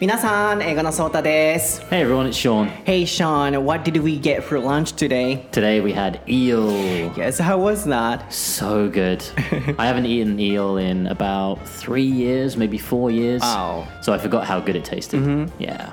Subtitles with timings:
[0.00, 2.66] Minasan, Hey everyone, it's Sean.
[2.66, 5.46] Hey Sean, what did we get for lunch today?
[5.52, 6.72] Today we had eel.
[7.16, 8.32] Yes, how was that?
[8.32, 9.24] So good.
[9.78, 13.40] I haven't eaten eel in about three years, maybe four years.
[13.42, 13.86] Wow.
[14.02, 15.20] So I forgot how good it tasted.
[15.20, 15.62] Mm-hmm.
[15.62, 15.92] Yeah.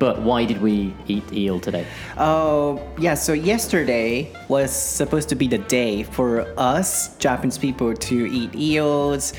[0.00, 1.86] But why did we eat eel today?
[2.18, 3.14] Oh, yeah.
[3.14, 9.34] So yesterday was supposed to be the day for us Japanese people to eat eels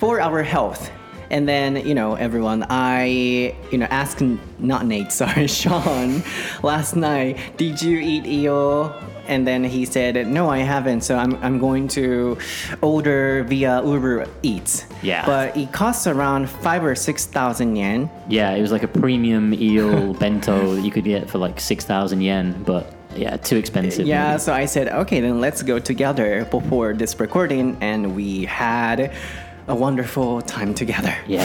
[0.00, 0.90] for our health
[1.30, 4.22] and then, you know, everyone, I, you know, asked,
[4.58, 6.22] not Nate, sorry, Sean,
[6.62, 8.94] last night, did you eat eel?
[9.28, 11.00] And then he said, no, I haven't.
[11.00, 12.38] So I'm, I'm going to
[12.80, 14.86] order via Uber Eats.
[15.02, 15.26] Yeah.
[15.26, 18.08] But it costs around five or 6,000 yen.
[18.28, 22.20] Yeah, it was like a premium eel bento that you could get for like 6,000
[22.20, 24.06] yen, but yeah, too expensive.
[24.06, 24.40] Yeah, maybe.
[24.40, 29.12] so I said, okay, then let's go together before this recording, and we had
[29.68, 31.12] a wonderful time together.
[31.26, 31.42] Yeah.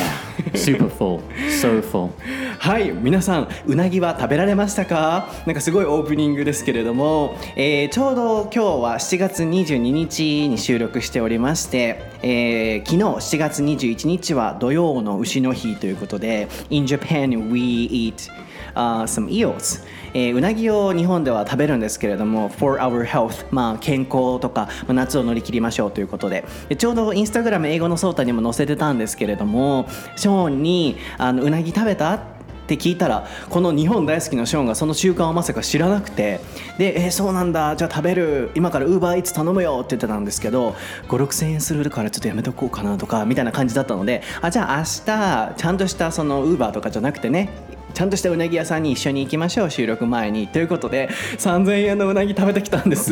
[0.53, 1.21] Super full.
[1.49, 2.11] So full.
[2.59, 5.27] はい、皆さん、うなぎは食べられましたか？
[5.47, 18.29] なんかすごいオープニングですけれども、えーちょうど今日は7月22日に収録しておりまして、えー昨日7月21日は土曜の牛の日ということで、In Japan we eat、
[18.75, 26.45] uh, some eels、えーうなぎを日本では食べるんですけれども For our health、まあ、健康とか、まあ夏を乗り切りましょうということで。
[26.69, 32.19] でちょうどインスタグラム英語のソータにも載せてたんですけれどもショーンにあの「うなぎ食べた?」っ
[32.67, 36.39] て聞いたらこの日本大好きなショーンがその習慣をまさか知らなくて。
[36.77, 38.51] で「えーそうなんだじゃあ食べる。
[38.55, 40.75] 今からウーバーイーツ頼むよ」って言ってたんですけど
[41.09, 47.49] 56000円するからちょっとやめとこうかなとかみたいな感じだったのであじゃあ明日ちゃんとしたそのウーバーとかじゃなくてね
[47.93, 53.11] ちゃんとしたうなぎ屋さんに一緒に行きましょう収録前にということで3000円のうなぎ食べてきたんです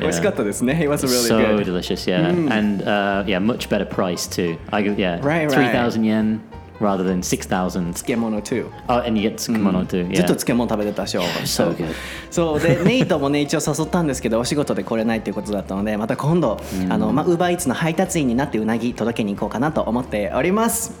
[0.00, 2.28] 美味しかったですね It was really so good delicious, yeah.
[2.28, 4.58] And uh, yeah, much better price too.
[4.70, 5.72] I yeah, Right, right.
[5.72, 6.40] 3,000 yen
[6.82, 7.92] rather than 6,000.
[7.94, 10.04] 漬物2 Oh, and you get kimono too.
[10.14, 11.86] ずっ.と漬物食べてたしょ So good.
[12.30, 16.58] そうでネイトもね一応誘ったんですけどお仕事で来れないということだったのでまた今度
[16.90, 20.92] あのまあウーバーイーツの配達員になってうなぎ届けに行こうかなと思っております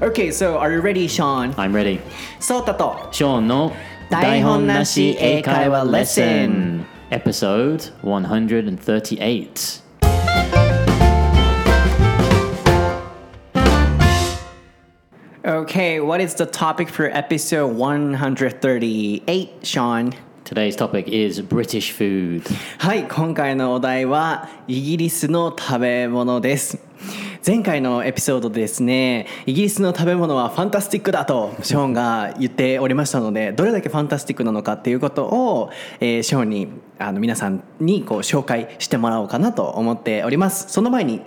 [0.00, 1.52] Okay so are you ready Sean?
[1.54, 2.00] I'm ready.
[2.40, 3.72] ソータと Sean の
[4.10, 9.83] 台本なし英会話レッスン Episode 138.
[15.46, 20.14] Okay what is the topic for episode 138 Sean?
[20.42, 22.42] Today's topic is British food.
[22.78, 26.78] はい今回のお題はイギリスの食べ物です
[27.46, 36.68] 前回のエピソードでですねイギリスの食べ物はファンタスティックだとショーンが言っておりましたのでどれだけファンタスティックなのかっていうことを、えーショーンに
[36.98, 40.72] あの皆さんにこう紹介してもらおうかなと思っております。
[40.72, 41.20] その前に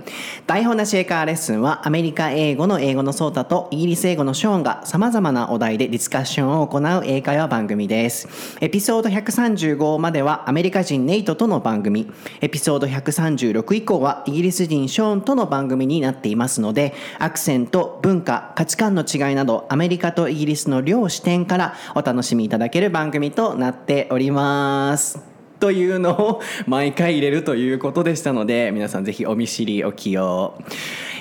[0.45, 8.57] 台本なし英会話レッスンはアメリカ英語の英語のソータとイギリス英語のショーンがさまざまなお題でディスカッションを行う英会話番組です。
[8.61, 12.09] エピソード135まではアメリカ人ネイトとの番組。
[12.39, 25.36] エピソード136以降はイギリス人ショーンとの番組になっていますのでアクセント文化価値観の違いなどアメリカとイギリスの両視点からお楽しみいただける番組となっております。
[25.60, 30.58] というのを毎回入れるということでしたので皆さんぜひお見知りおきを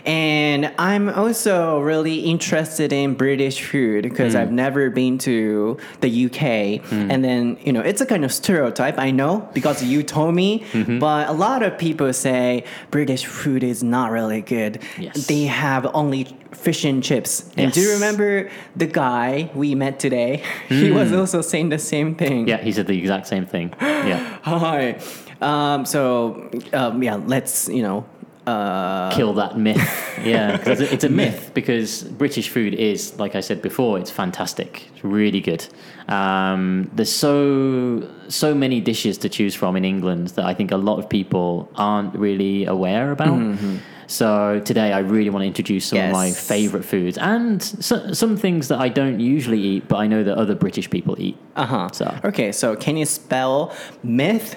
[0.04, 6.82] And I'm also really interested in British food because I've never been to the UK.
[6.92, 10.64] And then, you know, it's a kind of stereotype, I know, because you told me.
[11.00, 14.82] But a lot of people say British food is not really good.
[14.98, 15.28] Yes.
[15.28, 17.46] They have only fish and chips.
[17.56, 18.00] And do you Yes.
[18.02, 20.42] remember the guy we met today?
[20.68, 22.48] He was also saying the same thing.
[22.48, 23.72] Yeah, he said the exact same thing.
[23.80, 24.25] Yeah.
[24.43, 25.01] Hi.
[25.41, 28.07] Um, so, um, yeah, let's, you know,
[28.47, 30.21] uh, Kill that myth.
[30.25, 34.11] Yeah, it's a, it's a myth because British food is, like I said before, it's
[34.11, 34.89] fantastic.
[34.95, 35.67] It's really good.
[36.09, 40.77] Um, there's so so many dishes to choose from in England that I think a
[40.77, 43.59] lot of people aren't really aware about.
[44.07, 48.37] So today I really want to introduce some of my favorite foods and so, some
[48.37, 51.37] things that I don't usually eat, but I know that other British people eat.
[51.57, 51.89] uh huh.
[51.93, 54.57] So Okay, so can you spell myth?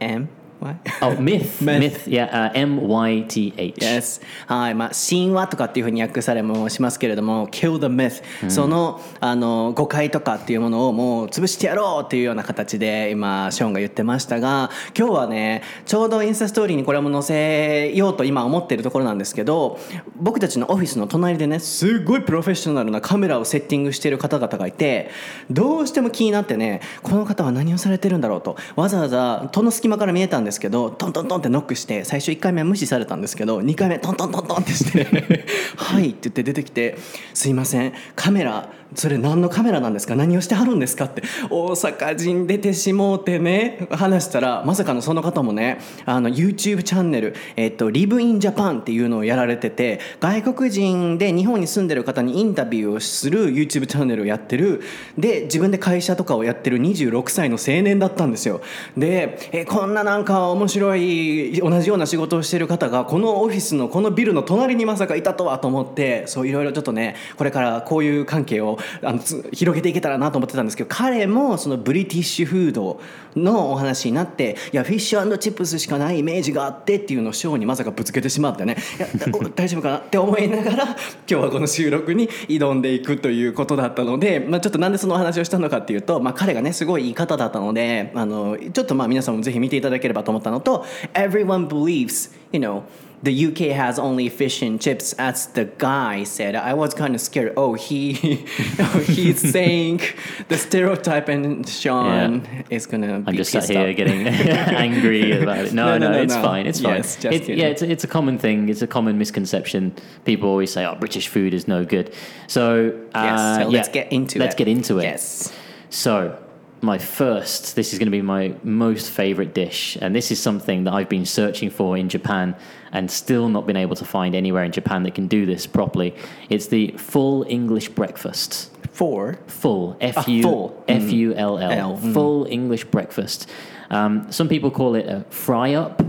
[0.00, 0.28] M
[0.60, 0.76] What?
[1.02, 1.78] oh, myth, Myth.
[1.78, 3.74] myth, yeah, uh, M Y T H.
[3.76, 4.20] Yes.
[4.46, 4.74] はい。
[4.74, 19.78] まあ、神話とかっていうふうに訳されもしますけれども、kill the myth、その、あの、誤解とかっていうものをもう潰してやろうっていうような形で、今、ショーンが言ってましたが、今日はね、ちょうどインスタストーリーにこれも載せようと今思っているところなんですけど、
[20.16, 25.10] 僕たちのオフィスの隣でね、すごいプロフェッショナルなカメラをセッティングしている方々がいて、
[25.50, 35.06] どうしても気になってね、この方は何をされてるんだろうと、わざわざ戸の隙間から見えたんですですけどトントントンってノックして最初1回目は無視されたんですけど2回目トントントントンってして
[35.76, 36.96] 「はい」って言って出てきて
[37.34, 40.14] 「すいませんカメラそれ何のカメラなんですか？
[40.16, 41.22] 何をしてはるんですか?」って。
[41.50, 43.86] 大阪人出てしもうてね。
[43.90, 54.80] 話したらまさかのその方もねあの YouTube チャンネル「えっと、Live in Japan」っていうのをやられてて外国人で日本に住んでる方にインタビューをする YouTube チャンネルをやってる。
[55.16, 58.60] で自分で会社とかをやってる26歳の青年だったんですよ。
[58.96, 73.00] でえこんななんか面白い同じような仕事をしてる方がこのオフィスのこのビルの隣にまさかいたとはと思ってそういろいろちょっとねこれからこういう関係をあのつ広げていけたらなと思ってたんですけど彼もそのブリティッシュフード
[73.36, 78.76] のお話になっていやフィッシュチップスしかないイメージがあってっていうのをショーにまさかぶつけてしまってね。
[78.98, 80.96] いやお 大丈夫かなって思いながら今
[81.26, 90.84] 日はこの収録に挑んでいくということだったので、まあ、ちょっとなんでそのお話をしたのかっていうと、まあ、彼がねすごいいい方だったのであのちょっとまあ皆さんもぜひ見ていただければと思ったのと
[91.14, 92.82] 「Everyone believes you know
[93.22, 97.20] the UK has only fish and chips as the guy said I was kind of
[97.20, 100.00] scared oh he he's saying
[100.48, 103.96] the stereotype and Sean is gonna I'm be just sat here off.
[103.96, 104.26] getting
[104.86, 105.72] angry about it.
[105.72, 106.42] No, No, no, no, it's no.
[106.42, 106.66] fine.
[106.66, 106.96] It's fine.
[106.96, 108.68] Yes, It- yeah, it's, it's a common thing.
[108.68, 109.94] It's a common misconception.
[110.24, 112.14] People always say, "Oh, British food is no good."
[112.46, 114.40] So, uh, yes so let's yeah, get into it.
[114.40, 115.02] let's get into it.
[115.04, 115.52] yes
[115.90, 116.38] So,
[116.80, 120.84] my first, this is going to be my most favorite dish, and this is something
[120.84, 122.54] that I've been searching for in Japan
[122.92, 126.14] and still not been able to find anywhere in Japan that can do this properly.
[126.48, 128.70] It's the full English breakfast.
[128.92, 130.84] four Full, F U full.
[130.88, 132.12] F U L L, L, mm.
[132.12, 133.48] full English breakfast.
[133.90, 136.02] Um, some people call it a fry up,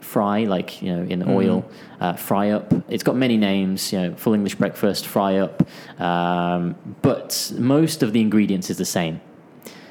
[0.00, 1.64] fry like you know in oil,
[2.00, 2.72] uh, fry up.
[2.88, 5.62] It's got many names, you know, full English breakfast, fry up,
[6.00, 9.20] um, but most of the ingredients is the same.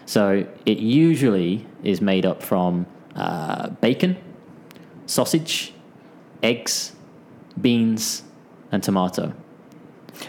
[0.09, 4.17] So it usually is made up from uh, bacon,
[5.05, 5.71] sausage,
[6.41, 6.93] eggs,
[7.61, 8.23] beans,
[8.71, 9.33] and tomato.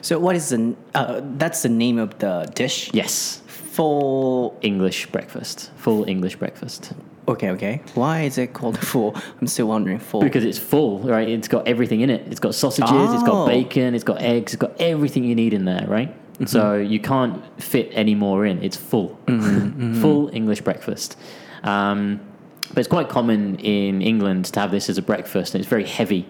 [0.02, 5.70] so what is the uh, that's the name of the dish Yes, full English breakfast,
[5.76, 6.92] full English breakfast.
[7.26, 11.28] okay okay why is it called full I'm still wondering full Because it's full, right?
[11.28, 12.22] It's got everything in it.
[12.30, 13.46] It's got sausages, it's got Oh.
[13.46, 16.10] bacon, it's got eggs, it's got everything you need in there, right?
[16.46, 18.62] So you can't fit any more in.
[18.62, 21.18] It's full, full English breakfast.
[21.62, 22.20] Um,
[22.68, 25.84] but it's quite common in England to have this as a breakfast, and it's very
[25.84, 26.26] heavy,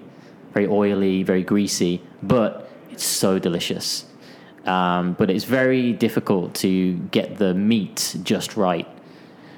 [0.52, 4.06] very oily, very greasy, but it's so delicious.
[4.64, 8.88] Um, but it's very difficult to get the meat just right.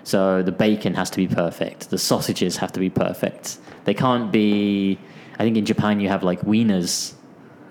[0.04, 1.90] So the bacon has to be perfect.
[1.90, 3.58] The sausages have to be perfect.
[3.84, 4.99] They can't be.
[5.38, 7.14] I think in Japan you have like wieners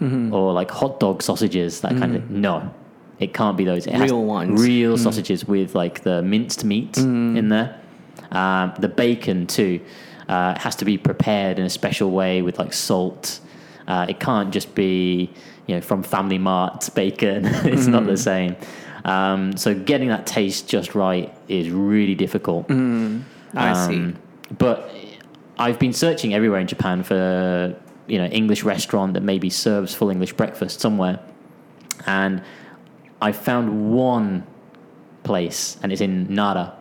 [0.01, 0.33] Mm-hmm.
[0.33, 2.41] or like hot dog sausages, that kind of thing.
[2.41, 2.73] No,
[3.19, 3.85] it can't be those.
[3.85, 4.59] It has- Real ones.
[4.59, 4.63] Mm.
[4.65, 7.79] Real sausages with like the minced meat in there.
[8.31, 9.79] Um, the bacon too
[10.27, 13.39] uh, has to be prepared in a special way with like salt.
[13.87, 15.29] Uh, it can't just be
[15.67, 17.45] you know from Family Mart bacon.
[17.73, 18.55] it's not the same.
[19.05, 22.69] Um, so getting that taste just right is really difficult.
[22.71, 22.73] I
[23.87, 24.15] see Um,
[24.57, 24.89] But
[25.59, 27.75] I've been searching everywhere in Japan for
[28.11, 31.19] you know English restaurant that maybe serves full English breakfast somewhere,
[32.05, 32.41] and
[33.21, 34.43] I found one
[35.23, 36.73] place, and it's in Nara.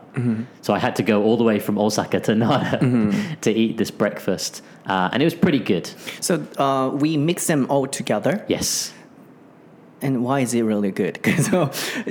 [0.63, 2.79] So I had to go all the way from Osaka to Nara
[3.45, 5.87] to eat this breakfast, uh, and it was pretty good.
[6.21, 8.45] so uh, we mix them all together?
[8.49, 8.93] Yes,
[10.03, 11.15] and why is it really good?
[11.23, 11.49] Because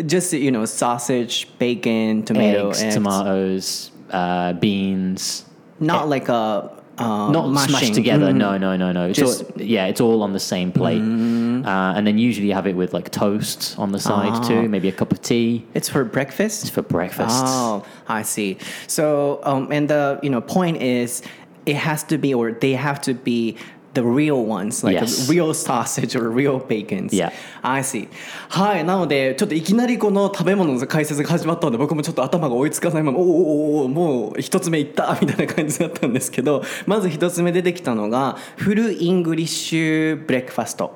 [0.05, 5.45] just you know sausage bacon tomato eggs, and tomatoes, uh, beans.
[5.79, 7.69] not like a uh, not mashing.
[7.69, 8.33] smashed together.
[8.33, 9.07] No, no, no, no.
[9.09, 11.01] It's Just- all, yeah, it's all on the same plate.
[11.01, 14.87] Uh, and then usually you have it with like toast on the side too, maybe
[14.87, 15.65] a cup of tea.
[15.73, 16.63] It's for breakfast.
[16.63, 17.43] It's for breakfast.
[17.45, 18.57] Oh, I see.
[18.87, 21.21] So, um, and the you know point is,
[21.65, 23.57] it has to be or they have to be
[23.93, 25.29] the real ones, like Yes.
[25.29, 27.11] real sausage or real bacons.
[27.11, 27.31] Yeah.
[27.61, 28.07] I see.
[28.49, 40.93] はい、なのでちょっといきなりこの食べ物の解説が始まったので僕もちょっと頭が追いつかないままおーおーおもう一つ目いったみたいな感じだったんですけどまず一つ目出てきたのがフルイングリッシュブレックファスト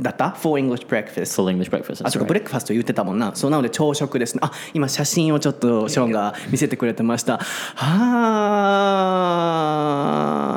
[0.00, 0.30] だった?
[0.36, 2.06] Full English Breakfast Full English breakfast.
[2.06, 3.32] あ、そうか、ブレックファスト言ってたもんな。
[3.34, 4.40] そうなので朝食ですね。
[4.42, 7.38] あ、今写真をちょっとショーンが見せてくれてました。
[7.38, 8.20] は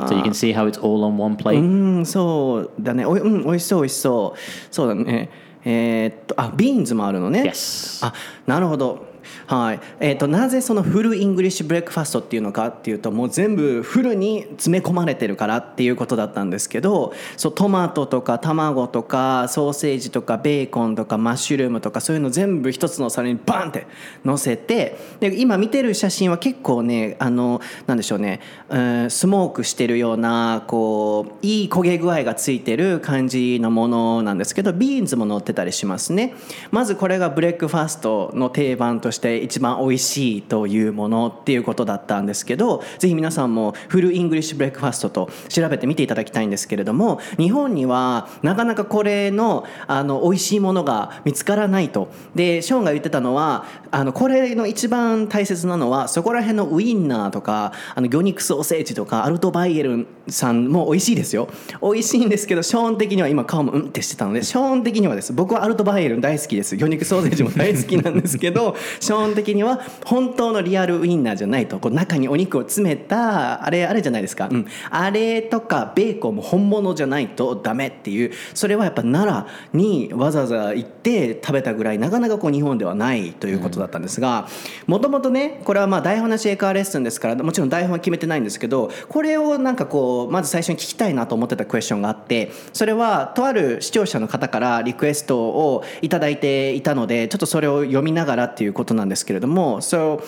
[0.08, 1.58] So you can see how it's all on one plate.
[1.58, 3.04] うん、そうだね。
[3.06, 4.38] おい、うん、美味しそう、美味しそう。
[4.70, 5.30] そうだね。
[5.64, 7.42] えーっと、あ、ビーンズもあるのね。
[7.42, 8.04] Yes.
[8.06, 8.12] あ、
[8.46, 9.13] なるほど。
[9.46, 9.80] はい。
[10.00, 23.86] えー、となぜそのフルイングリッシュブレックファストっていうのかっていうともう全部フルに詰め込まれてるからっていうことだったんですけどそうトマトとか卵とかソーセージとかベーコンとかマッシュルームとかそういうの全部一つの皿にバンって
[24.24, 36.34] 乗せてで今見てる写真は結構ねあのなんでしょうね、う、スモークしてるようなこういい焦げ具合がついてる感じのものなんですけどビーンズも乗ってたりしますね。
[36.70, 52.08] まずこれがブレックファストの定番として一番美味しいというものっていうことだったんですけどぜひ皆さんもフルイングリッシュブレックファストと調べてみていただきたいんですけれども日本にはなかなかこれのあの美味しいものが見つからないと。
[52.34, 61.48] でショーンが言ってたのはあのこれの一番大切なのはそこら辺のウインナーとかあの魚肉ソーセージとかアルトバイエルンさんも美味しいですよ。
[61.82, 65.32] 美味しいんですけどショーン的には今顔もうんってしてたのでショーン的にはです。
[65.32, 66.76] 僕はアルトバイエルン大好きです。
[66.76, 71.78] 魚肉ソーセージも大好きなんですけどショーン本的には本当のリアルウインナーじゃないと。
[71.78, 78.32] こう中にお肉を詰めたあれあれじゃないですか、うん、あれとかベーコンも本物じゃないとダメっていう。
[78.54, 79.26] それはやっぱ奈
[79.72, 84.48] 良にわざわざ行って食べたぐらいなかなかこう日本ではないということだったんですが
[84.86, 100.21] もともとねこれはまあ台本なし英会話レッスンですからもちろん台本は決めてないんですけどこれをなんかこうまず最初に聞きたいなと思ってたクエスチョンがあってそれはとある視聴者の方からリクエストをいただいていたのでちょっとそれを読みながらっていうことなんでけれども So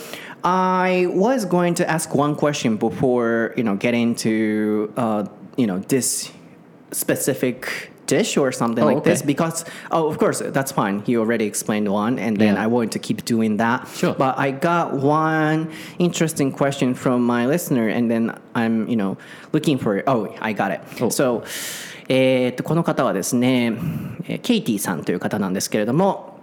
[0.44, 5.26] I was going to ask one question before you know getting to uh,
[5.58, 6.32] you know this
[6.92, 9.28] specific dish or something Oh, like this okay.
[9.28, 12.64] because oh of course that's fine he already explained one and then Yeah.
[12.64, 14.14] i want to keep doing that Sure.
[14.14, 15.70] but i got one
[16.00, 19.16] interesting question from my listener and then i'm you know
[19.54, 21.10] looking for it oh i got it Oh.
[21.10, 21.44] so
[22.10, 23.74] えーっとこの方はですね
[24.28, 26.35] えーケイティさんという方なんですけれども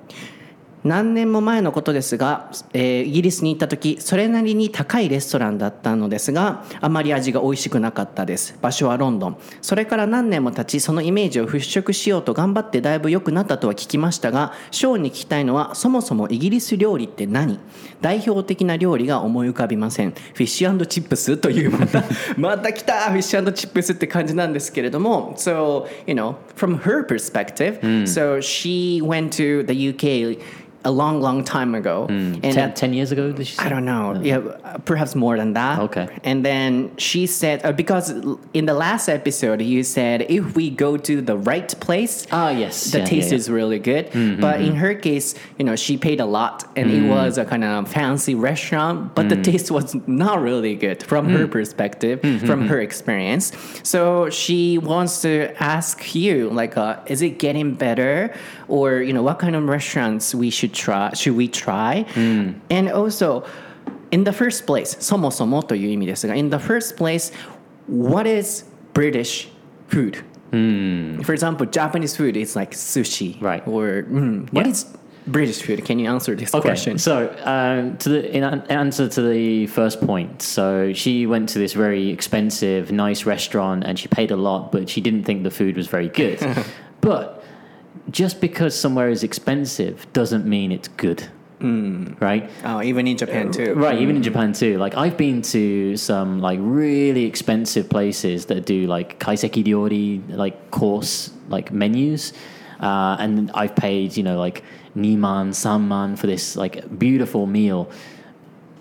[0.84, 8.58] 何年も前のことですが、えーイギリスに行った時それなりに高いレストランだったのですがあまり味が美味しくなかったです。
[8.62, 9.38] 場所はロンドン。
[9.62, 17.60] それから何年も経ちそのイメージを払拭しようと頑張ってだいぶ良くなったとは聞きましたがショーンに聞きたいのはそもそもイギリス料理って何？
[18.02, 20.12] 代表的な料理が思い浮かびません。
[20.12, 22.04] フィッシュチップスというまた
[22.38, 23.12] また来た！
[23.12, 30.38] フィッシュチップスって感じなんですけれども So you know from her perspective、so she went to the UK
[30.86, 32.06] a long, long time ago.
[32.08, 32.34] Hmm.
[32.44, 33.64] And Ten, at- ten years ago, did she say?
[33.66, 34.20] I don't know.
[34.22, 34.40] Yeah,
[34.86, 35.80] perhaps more than that.
[35.80, 36.08] Okay.
[36.24, 38.10] And then she said, uh, because
[38.54, 42.92] in the last episode, you said if we go to the right place, Ah, yes.
[42.92, 43.38] the Yeah, taste yeah, yeah.
[43.38, 44.10] is really good.
[44.10, 47.38] Hmm, hmm, but in her case, you know, she paid a lot and it was
[47.38, 52.20] a kind of fancy restaurant, but the taste was not really good from her perspective,
[52.46, 53.52] from her experience.
[53.84, 58.34] So she wants to ask you, like, uh, is it getting better?
[58.68, 62.05] Or, you know, what kind of restaurants we should try, should we try?
[62.71, 63.45] And also,
[64.11, 67.33] in the first place, そもそもという意味ですが、in the first place,
[67.89, 68.65] what is
[68.95, 69.49] British
[69.89, 70.19] food?
[70.51, 73.41] For example, Japanese food is like sushi.
[73.41, 73.63] Right.
[73.67, 74.71] Or mm, what Yeah.
[74.73, 74.87] is
[75.27, 75.85] British food?
[75.85, 76.97] Can you answer this Okay, question?
[76.97, 81.59] so um, to the in an- answer to the first point, so she went to
[81.59, 85.51] this very expensive, nice restaurant, and she paid a lot, but she didn't think the
[85.51, 86.39] food was very good.
[87.03, 87.42] but
[88.10, 91.22] just because somewhere is expensive doesn't mean it's good,
[91.60, 92.14] hmm.
[92.20, 92.50] right?
[92.64, 93.74] Oh, even in Japan uh, too.
[93.76, 94.24] Right, even in hmm.
[94.24, 94.78] Japan too.
[94.78, 100.72] Like I've been to some like really expensive places that do like kaiseki ryori, like
[100.72, 102.34] course like menus,
[102.80, 104.64] uh, and I've paid you know like
[104.96, 107.90] niman, samman for this like beautiful meal,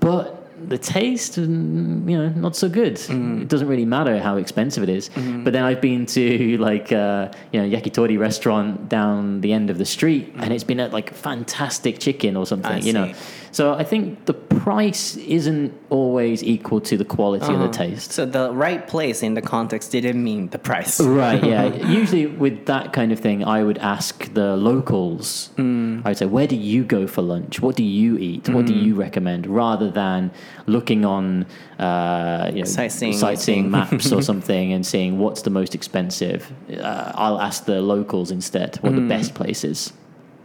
[0.01, 2.99] but the taste, mm, you know, not so good.
[3.43, 5.11] It doesn't really matter how expensive it is.
[5.45, 9.79] But then I've been to like uh, you know yakitori restaurant down the end of
[9.79, 12.73] the street, and it's been at like fantastic chicken or something.
[12.73, 13.19] I you know, see.
[13.53, 18.13] So I think the price isn't always equal to the quality of the taste.
[18.13, 21.01] So the right place in the context didn't mean the price.
[21.01, 21.65] Right, yeah.
[22.01, 25.51] Usually with that kind of thing, I would ask the locals.
[25.59, 27.61] I would say, where do you go for lunch?
[27.61, 28.49] What do you eat?
[28.49, 29.47] What do you recommend?
[29.47, 30.31] Rather than
[30.67, 31.47] looking on
[31.79, 36.53] uh, you know, Sightseeing sightseeing maps or something and seeing what's the most expensive.
[36.71, 39.93] Uh, I'll ask the locals instead what the best place is.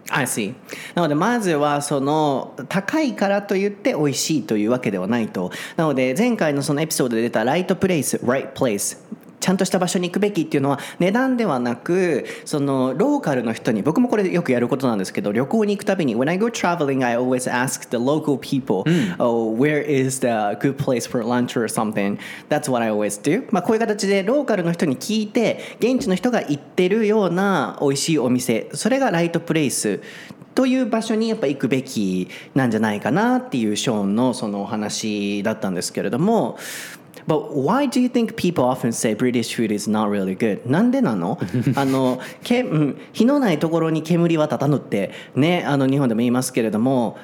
[0.10, 0.54] I see.
[0.96, 5.52] なのでまずはその高いからといって美味しいというわけではないと。
[5.76, 9.07] なので前回のそのエピソードで出たライトプレイス、right place。
[9.40, 18.84] ちゃんとした場所に行くべきっていうのは値段ではなくそのローカルの人に僕もこれよくやることなんですけど旅行に行くたびに When I go traveling I always ask the local people、
[19.20, 22.18] oh, where is the good place for lunch or something.
[22.50, 23.48] That's what I always do.
[23.52, 30.02] まあこういう形でローカルの人に聞いて現地の人が行ってるような美味しいお店それがライトプレイス
[30.58, 36.58] という場所にやっぱ行くべきなんじゃないかなっていうショーンのそのお話だったんですけれども
[37.27, 40.69] But why do you think people often say British food is not really good?
[40.69, 41.39] なんでなの
[41.77, 47.17] あのけ、うん、火のないところに煙は立たぬってねあの日本でも言いますけれども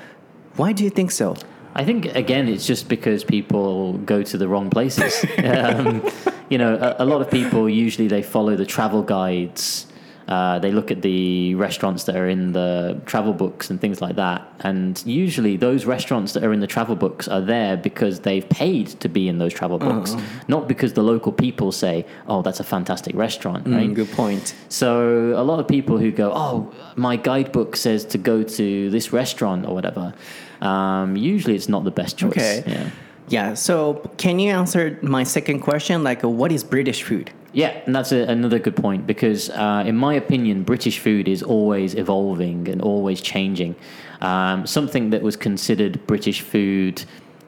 [0.57, 1.37] Why do you think so?
[1.75, 5.25] I think again, it's just because people go to the wrong places.
[5.45, 6.02] um,
[6.49, 9.87] you know, a, a lot of people usually they follow the travel guides.
[10.27, 14.15] Uh, they look at the restaurants that are in the travel books and things like
[14.15, 14.48] that.
[14.62, 18.88] And usually, those restaurants that are in the travel books are there because they've paid
[19.01, 20.15] to be in those travel books,
[20.48, 23.89] not because the local people say, "Oh, that's a fantastic restaurant." Right?
[23.89, 24.56] Mm, good point.
[24.70, 29.12] So a lot of people who go, "Oh, my guidebook says to go to this
[29.12, 30.13] restaurant or whatever,"
[30.62, 32.32] um, usually it's not the best choice.
[32.32, 32.63] Okay.
[32.65, 32.89] Yeah.
[33.30, 36.03] Yeah, so can you answer my second question?
[36.03, 37.32] Like, what is British food?
[37.53, 41.43] Yeah, and that's a, another good point because, uh, in my opinion, British food is
[41.43, 43.75] always evolving and always changing.
[44.22, 47.05] Um, something that was considered British food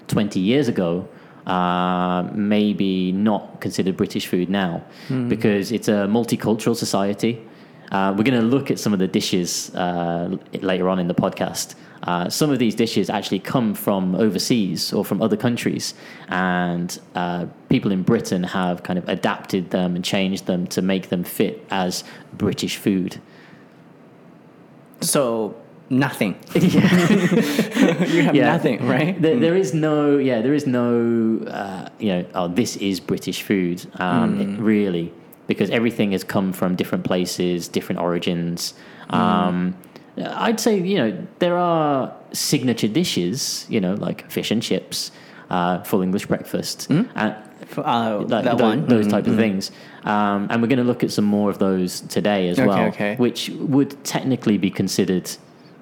[0.07, 1.07] 20 years ago,
[1.47, 4.83] uh, maybe not considered British food now
[5.27, 7.41] because it's a multicultural society.
[7.91, 11.13] Uh, we're going to look at some of the dishes uh, later on in the
[11.15, 11.75] podcast.
[12.03, 15.93] Uh, some of these dishes actually come from overseas or from other countries,
[16.27, 21.09] and uh, people in Britain have kind of adapted them and changed them to make
[21.09, 23.19] them fit as British food.
[25.01, 25.55] So,
[25.89, 26.35] nothing.
[26.53, 26.61] yeah.
[28.05, 29.19] you have nothing, right?
[29.21, 33.41] There, there is no, yeah, there is no, uh, you know, oh, this is British
[33.41, 35.11] food, um, it- really,
[35.46, 38.74] because everything has come from different places, different origins.
[39.10, 39.74] Um,
[40.16, 45.10] I'd say, you know, there are signature dishes, you know, like fish and chips,
[45.50, 47.34] uh, full English breakfast, and
[47.76, 48.86] Uh, like that tho- one.
[48.86, 49.70] those type of things.
[50.04, 52.88] Um, and we're going to look at some more of those today as Okay, well,
[52.88, 53.16] okay.
[53.18, 55.28] which would technically be considered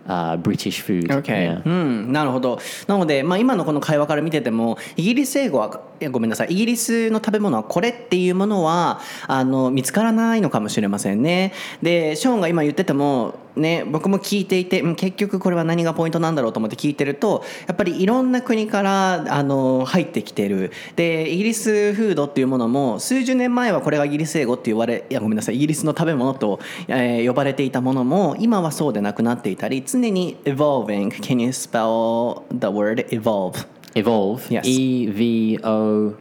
[0.08, 1.10] uh, British food.
[1.10, 1.44] Okay.
[1.44, 1.62] Yeah.
[1.64, 2.58] うん、なるほど。
[2.88, 11.53] なので、まあ、今のこの会話から見てても、イギリス英語は、いや ごめんなさい、イギリスの食べ物はこれっていうものは、あの、見つからないのかもしれませんね。
[11.81, 20.71] で、ショーンが今言ってても、ね、僕も聞いていて、結局これは何がポイントなんだろうと思って聞いてると、やっぱりいろんな国から、あの、入ってきてる。
[20.95, 31.09] で、イギリスフードっていうものも、数十年前はこれがイギリス英語って言われ、いや、ごめんなさい、イギリスの食べ物と、えー呼ばれていたものも、今はそうでなくなっていたり、常に evolving.
[31.09, 33.65] Can you spell the word evolve?
[33.95, 34.47] Evolve.
[34.49, 34.61] Yes.
[34.65, 36.13] E V O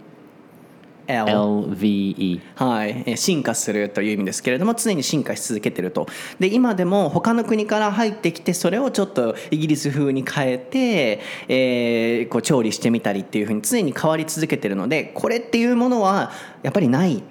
[1.07, 2.41] L L V E.
[2.55, 6.07] はい、えー進化するという意味ですけれども常に進化し続けてると
[6.39, 16.31] で今でも他の国から入ってきてそれをちょっとイギリス風に変えて、えーこう調理してみたりっていうふうに常に変わり続けてるのでこれっていうものは
[16.63, 17.23] やっぱりない。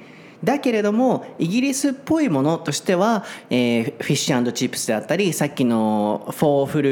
[0.44, 6.90] だけれどもイギリスっぽいものとしては、えーフィッシュチップスであったりさっきのフォーフル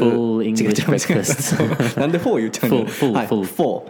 [0.00, 1.32] Full English 違う違う違う
[1.72, 3.44] breakfast なんでフォー言っちゃうの Full, full, はい.フォ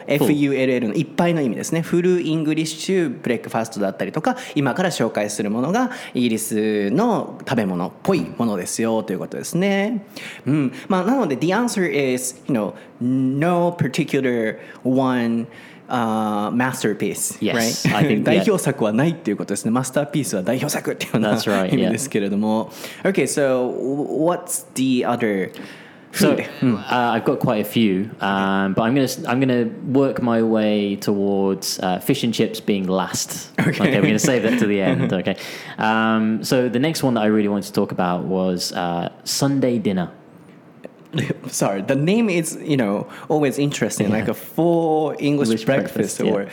[0.05, 0.19] ー。
[0.19, 1.83] FULL のいっぱいの意味ですね。
[1.83, 10.07] フルイングリッシュブレックファストだったりとか今から紹介するものがイギリスの食べ物っぽいものですよということですね、
[10.47, 10.73] うん。
[10.89, 15.47] まあ、なので The answer is you know no particular one
[15.90, 17.96] uh, masterpiece, Yes, right?
[17.96, 19.72] I think- 代表作はないっていうことですね。
[19.72, 21.92] マスターピースは代表作っていうような That's right, 意味 yeah.
[21.92, 22.72] ですけれども。
[23.04, 25.52] Okay, so what's the other
[26.14, 26.46] So food?
[26.62, 30.96] uh, I've got quite a few, um, but I'm gonna I'm gonna work my way
[30.98, 33.52] towards uh, fish and chips being last.
[33.60, 34.00] Okay.
[34.00, 35.12] we're gonna save that to the end.
[35.12, 35.36] Okay.
[35.80, 39.80] Um, so the next one that I really wanted to talk about was uh, Sunday
[39.80, 40.12] dinner.
[41.49, 46.21] sorry the name is you know always interesting like a full english, English breakfast, breakfast,
[46.21, 46.33] yeah.
[46.33, 46.49] or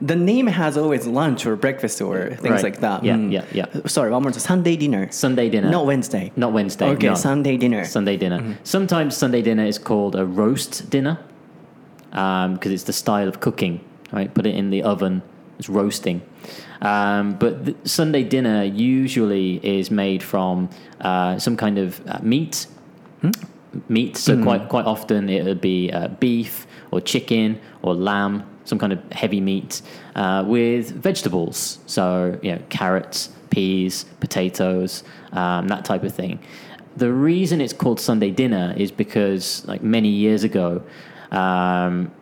[0.00, 2.62] the name has always lunch or breakfast or things Right.
[2.62, 3.32] like that Yeah, Mm.
[3.32, 3.66] yeah, yeah.
[3.86, 5.70] sorry one more time sunday dinner Sunday dinner.
[5.70, 6.88] not wednesday Not Wednesday.
[6.90, 7.14] okay no.
[7.14, 8.56] sunday dinner Sunday dinner.
[8.62, 11.18] Sometimes Sunday dinner is called a roast dinner
[12.10, 13.80] because it's the style of cooking.
[14.12, 15.22] Right, put it in the oven.
[15.58, 16.20] It's roasting.
[16.80, 20.68] Um, but the Sunday dinner usually is made from
[21.00, 22.66] uh, some kind of uh, meat.
[23.88, 24.16] Meat.
[24.16, 28.92] So quite quite often it would be uh, beef or chicken or lamb, some kind
[28.92, 29.82] of heavy meat
[30.14, 31.78] uh, with vegetables.
[31.86, 36.38] So you know carrots, peas, potatoes, um, that type of thing.
[36.96, 40.82] The reason it's called Sunday dinner is because like many years ago.
[41.30, 42.12] Um,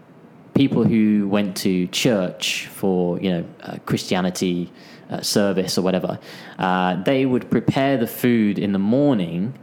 [0.55, 4.73] people who went to church for you know uh, Christianity
[5.11, 6.19] uh, service or whatever,
[6.59, 9.55] uh, they would prepare the food in the morning.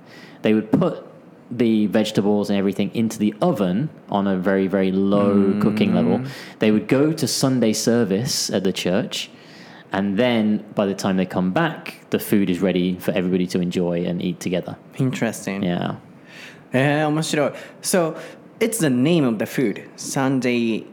[0.41, 1.05] They would put
[1.50, 6.20] the vegetables and everything into the oven on a very very low cooking level.
[6.58, 9.30] They would go to Sunday service at the church.
[9.92, 13.60] and then by the time they come back, the food is ready for everybody to
[13.60, 14.76] enjoy and eat together.
[14.98, 15.62] Interesting.
[15.62, 15.94] Yeah.
[16.72, 17.52] えー、面白い。
[17.82, 18.16] So,
[18.58, 19.84] it's the name of the food.
[19.96, 20.84] Sunday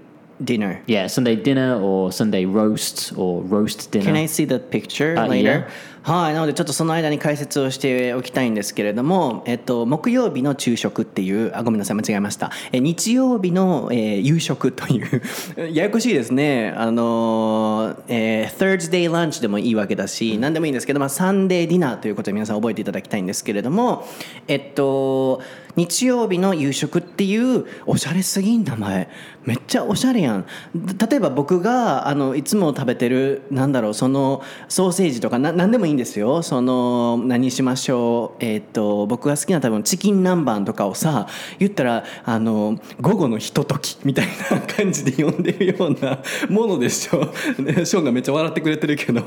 [0.42, 0.82] dinner.
[0.86, 4.06] Yeah, Sunday dinner or Sunday roast or roast dinner.
[4.06, 5.66] Can I see the picture Uh, later?
[5.66, 5.97] yeah.
[6.03, 12.51] はい、なのでちょっとその間に解説をしておきたいんですけれども、えっと、木曜日の昼食っていう、あ、ごめんなさい、間違えました。
[12.73, 15.23] え日曜日の、えー夕食という、
[15.73, 16.73] ややこしいですね。
[16.77, 24.07] あの、えー、Thursday lunch でもいいわけだし、何でもいいんですけど、まあ、サンデーディナーということで皆さん覚えていただきたいんですけれども、
[24.47, 25.41] えっと、
[25.79, 29.09] 日曜日の夕食っていうおしゃれすぎん名前
[29.45, 36.43] めっちゃおしゃれやん例えば僕があのいつも食べてるなんだろうそのソーセージとかな何でもいいんですよ。
[36.43, 38.45] その何しましょう。
[38.45, 41.27] えっ、と僕が好きな多分チキン南蛮とかをさ
[41.59, 47.19] 言ったらあの午後のひとときみたいな感じで呼んでるようなものでしょ。
[47.63, 49.21] ねショーンがめっちゃ笑ってくれてるけど。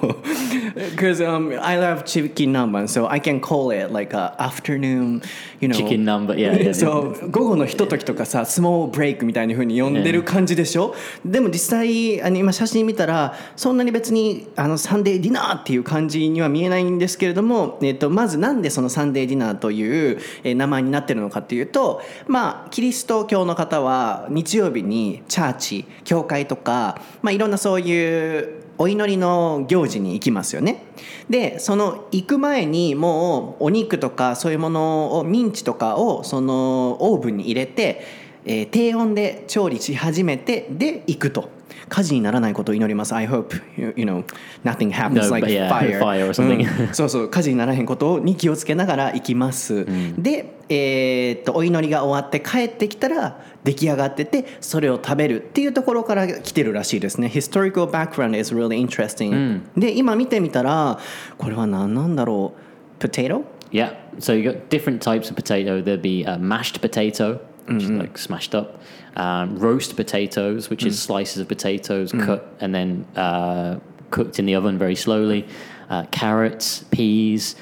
[0.95, 5.21] Because、um, I love chicken 南蛮 so I can call it like a afternoon
[5.60, 5.76] you know.
[5.76, 6.54] Chicken number, yeah.
[6.54, 6.74] yeah, yeah.
[6.74, 10.95] そう午後のひとときとかさスモールブレイクみたいな風に呼んでる感じでしょ、
[11.26, 30.83] でも実際あの今写真見たらそんなに別にあのサンデーディナーっていう感じには見えないんですけれども、えっとまずなんでそのサンデーディナーという、え名前になってるのかっていうとまあキリスト教の方は日曜日にチャーチ教会とか、まあ、いろんなそういうお祈りの行事に行きますよね。
[31.29, 38.05] でその行く前にもうお肉とかそういうものをミンチとかをそのオーブンに入れて、
[38.43, 41.61] え低温で調理し始めてで行くと。
[41.91, 44.23] 火事にならないことを祈ります I hope you, you know
[44.63, 46.88] nothing happens No, like yeah, fire, fire or something.
[46.88, 49.86] うんそうそう火事にならへんことに気をつけながら行きます、
[50.17, 60.97] で、えーっとお祈りが終わって帰ってきたら出来上がっててそれを食べるっていうところから来てるらしいですね Historical background is really interesting、で今見てみたら
[61.38, 62.62] これは何なんだろう
[63.01, 63.43] Potato?
[63.71, 63.95] Yeah.
[64.19, 65.82] So you got different types of potato.
[65.82, 67.39] There'd be a mashed potato,
[67.70, 68.80] which is like smashed up,
[69.16, 73.78] um, roast potatoes, which is slices of potatoes cut and then uh,
[74.11, 75.46] cooked in the oven very slowly,
[75.90, 77.56] uh, carrots, peas,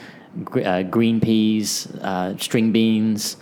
[0.44, 3.36] gr- uh, green peas, uh, string beans,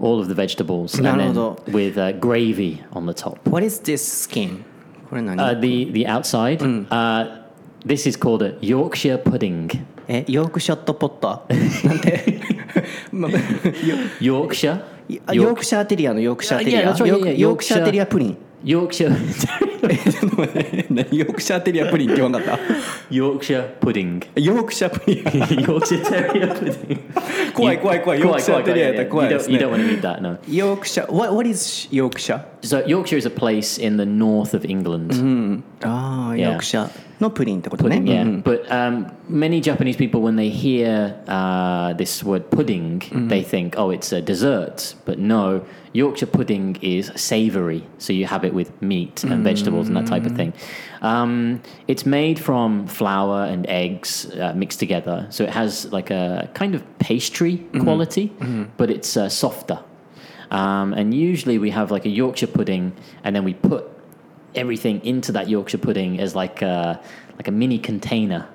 [0.00, 1.62] all of the vegetables, and then なるほど。
[1.72, 3.38] with uh, gravy on the top.
[3.48, 4.64] What is this skin?
[5.08, 6.62] これ何、 Uh, the the outside.
[6.90, 7.42] Uh,
[7.84, 9.84] this is called a Yorkshire pudding.
[10.08, 12.40] えヨークシャットポッターなんて
[13.12, 13.36] まヨ
[14.48, 14.80] Yorkshire.
[15.25, 19.09] あヨークシャーテリアのヨークシャーテリアヨークシャーテリアプリン Yorkshire.
[20.89, 22.59] 何ヨークシャーテリアプリンって言わんかった
[23.09, 24.25] Yorkshire pudding.
[24.41, 27.53] ヨークシャープリン Yorkshire Terrier pudding.
[27.53, 30.37] 怖い怖い怖いヨークシャーテリアやったら怖い You です don't, you ね don't want to eat that, no.
[30.49, 35.61] ヨークシャー what, what is ヨークシャー So Yorkshire is a place in the north of England.
[35.83, 36.49] ああ Yeah.
[36.49, 38.22] ヨークシャー のプリンってことね Pudding, yeah.
[38.22, 43.76] うんうん But um, many Japanese people, when they hear uh, this word pudding, they think,
[43.78, 44.94] oh, it's a dessert.
[45.04, 47.84] But no, Yorkshire pudding is savory.
[47.98, 50.52] So you have it with meat and vegetables and that type of thing.
[51.00, 55.26] Um, it's made from flour and eggs uh, mixed together.
[55.30, 58.32] So it has like a kind of pastry quality,
[58.76, 59.78] but it's uh, softer.
[60.50, 62.92] Um, and usually we have like a Yorkshire pudding,
[63.24, 63.84] and then we put
[64.54, 67.00] everything into that Yorkshire pudding as like a,
[67.36, 68.48] like a mini container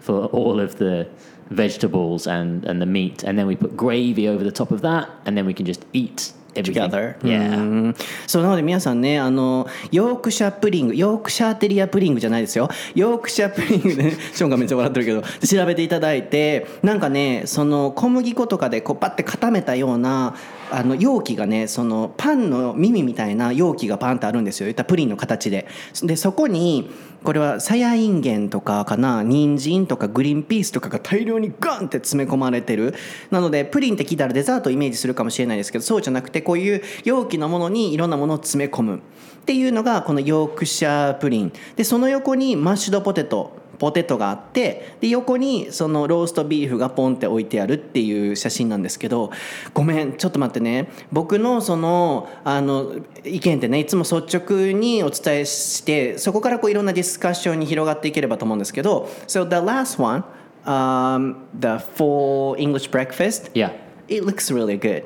[0.00, 1.08] for all of the
[1.50, 5.08] vegetables and, and the meat, and then we put gravy over the top of that,
[5.24, 6.90] and then we can just eat everything.
[6.90, 7.58] together Yeah.
[7.58, 7.94] うん
[8.26, 20.36] そうなので皆さんねあのヨークシャープリングヨークシャーテリアプリングじゃないですよヨークシャープリングで、ね、ショーンがめっちゃ笑ってるけど調べていただいてなんかねその小麦粉とかでこうパッて固めたような
[20.73, 24.65] あの容器がねそのパンの耳みたいな容器がパンってあるんですよ。
[24.65, 25.67] 言ったプリンの形で。
[26.01, 26.89] でそこに
[27.23, 32.95] これはさやいんげんとかかな人参とかグリーンピースとかが大量にガンって詰め込まれてる。
[33.29, 38.99] なのでプリンって聞いたらデザートをイメージするかもしれないですけどそうじゃなくてこういう容器のものにいろんなものを詰め込むっ
[39.45, 41.53] ていうのがこのヨークシャープリン。
[41.75, 43.62] でその横にマッシュドポテト。
[43.79, 49.31] ポテトがあってで横にそのローストビーフがポンって置いてあるっていう写真なんですけど
[49.73, 60.23] ごめんちょっと待ってね僕のそのあの意見ってねいつも率直にお伝えしてそこからこういろんなディスカッションに広がっていければと思うんですけど So the last one
[60.65, 63.71] um, the full English breakfast Yeah.
[64.09, 65.03] it looks really good.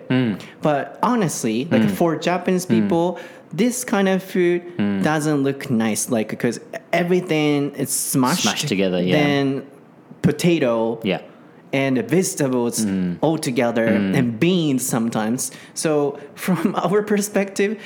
[0.62, 3.20] But honestly, like for Japanese people,
[3.52, 5.02] this kind of food hmm.
[5.02, 6.10] doesn't look nice.
[6.10, 6.60] Like because
[6.92, 9.16] everything is smashed, Smashed together, yeah.
[9.16, 9.68] Then
[10.22, 11.22] potato, Yeah.
[11.74, 13.16] and vegetables hmm.
[13.22, 14.16] all together, hmm.
[14.16, 15.52] and beans sometimes.
[15.74, 17.82] So from our perspective.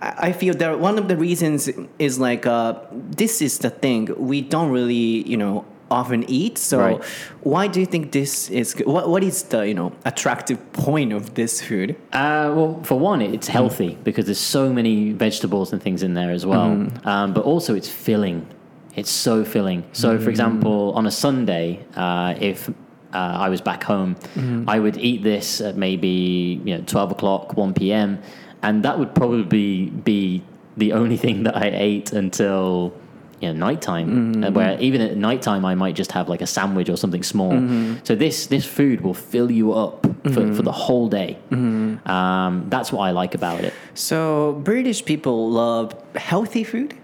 [0.00, 4.08] I I feel that one of the reasons is like uh, this is the thing
[4.18, 6.58] we don't really you know often eat.
[6.58, 7.00] So Right.
[7.42, 8.86] why do you think this is good?
[8.86, 11.90] What what is the you know attractive point of this food?
[12.12, 16.32] Uh, well, for one, it's healthy because there's so many vegetables and things in there
[16.38, 16.70] as well.
[17.04, 18.46] Um, but also, it's filling.
[18.94, 19.84] It's so filling.
[19.92, 24.16] So, for example, on a Sunday, uh, if uh, I was back home,
[24.68, 28.18] I would eat this at maybe you know 12 o'clock, 1 p.m.,
[28.62, 30.42] and that would probably be
[30.76, 32.92] the only thing that I ate until
[33.42, 34.08] you know nighttime.
[34.44, 37.52] Uh, where even at nighttime, I might just have like a sandwich or something small.
[38.04, 41.36] So this this food will fill you up for, for the whole day.
[42.06, 43.74] Um, that's what I like about it.
[43.94, 46.94] So British people love healthy food.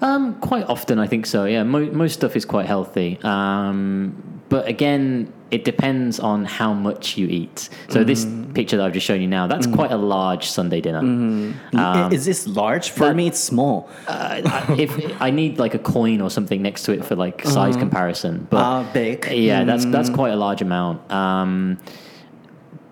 [0.00, 1.44] Um, quite often, I think so.
[1.44, 3.18] Yeah, mo- most stuff is quite healthy.
[3.22, 7.70] Um, but again, it depends on how much you eat.
[7.88, 8.52] So this mm.
[8.52, 9.74] picture that I've just shown you now, that's mm.
[9.74, 11.00] quite a large Sunday dinner.
[11.00, 11.54] Mm.
[11.74, 12.90] I- um, is this large?
[12.90, 13.88] For that- me, it's small.
[14.06, 14.42] Uh,
[14.78, 14.90] if
[15.22, 17.80] I need like a coin or something next to it for like size mm-hmm.
[17.80, 19.26] comparison, but Ah, big.
[19.32, 21.10] yeah, that's that's quite a large amount.
[21.10, 21.78] Um,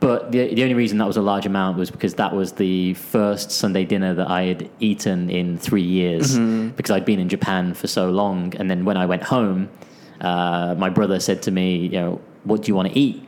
[0.00, 2.94] but the the only reason that was a large amount was because that was the
[2.94, 6.68] first Sunday dinner that I had eaten in three years mm-hmm.
[6.70, 9.68] because I'd been in Japan for so long, and then when I went home,
[10.20, 13.26] uh, my brother said to me, you know, what do you want to eat?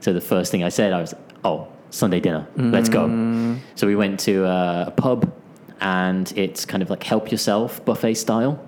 [0.00, 3.06] So the first thing I said, I was, oh, Sunday dinner, let's go.
[3.74, 5.32] So we went to uh, a pub,
[5.80, 8.58] and it's kind of like help yourself buffet style.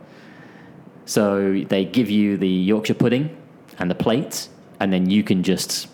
[1.06, 3.36] So they give you the Yorkshire pudding
[3.78, 4.48] and the plate,
[4.80, 5.88] and then you can just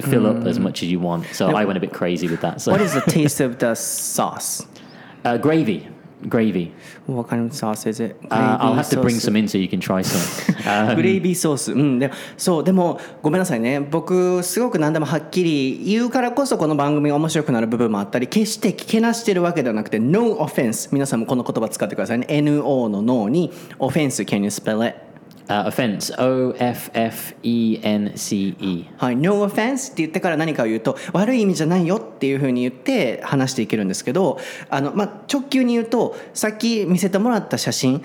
[0.00, 1.26] fill up as much as you want.
[1.32, 2.60] So I went a bit crazy with that.
[2.60, 3.74] So What is the taste of the
[4.14, 4.66] sauce?
[5.24, 5.88] uh, gravy?
[6.26, 6.72] Gravy.
[7.06, 8.16] What kind of sauce is it?
[8.30, 10.18] Uh, I'll Gravy have to bring some in so you can try some.
[10.66, 25.07] Uh, グレイビーソース、うん、でそうでもごめんなさいね僕すごく何でもはっきり言うからこそこの番組が面白くなる部分もあったり決してけなしてるわけではなくて No offense 皆さんもこの言葉使ってくださいね NO の NO に Offense can you spell it?
[25.48, 26.14] Uh, offense.
[26.18, 28.86] O F F E N C E.
[28.96, 34.38] はい、No offense って言ってから何かを言うと悪い意味じゃないよっていうふうに言って話していけるんですけど
[34.70, 38.02] あの、まあ、直球に言うとさっき見せてもらった写真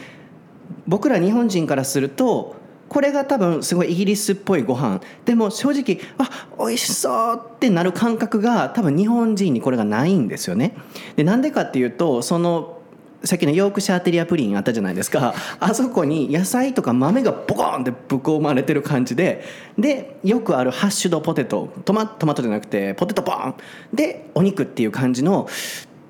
[0.88, 2.56] 僕ら日本人からすると
[2.90, 10.76] これが多分すごいイギリスっぽいご飯でも正直あ美味しそうってなる感覚が多分日本人にこれがないんですよね。
[11.16, 12.83] でなんでかっていうとその
[13.26, 15.34] さっきのヨークシャーテリアプリンあったじゃないですか。
[15.62, 19.44] あそこに野菜とか豆がボコーンってぶっ込まれてる感じで。
[19.78, 21.70] でよくあるハッシュドポテト。
[21.86, 23.56] トマトマトじゃなくてポテトボーン。
[23.94, 25.48] でお肉っていう感じの。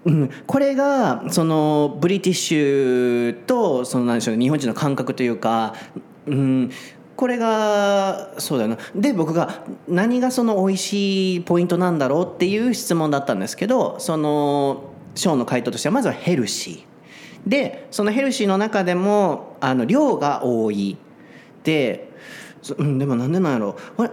[0.05, 5.75] うん、これがそのブリティッシュとその何でしょう日本人の感覚というか、
[6.27, 6.71] うん、
[7.15, 8.77] これがそうだよな。
[8.95, 16.92] で僕が何がその美味しいポイントなんだろうっていう質問だったんですけどそのショーの回答としてはまずはヘルシー
[17.46, 20.96] でそのヘルシーの中でもあの量が多い
[21.64, 22.10] で
[22.62, 24.12] そうんでもなんでなんやろ What?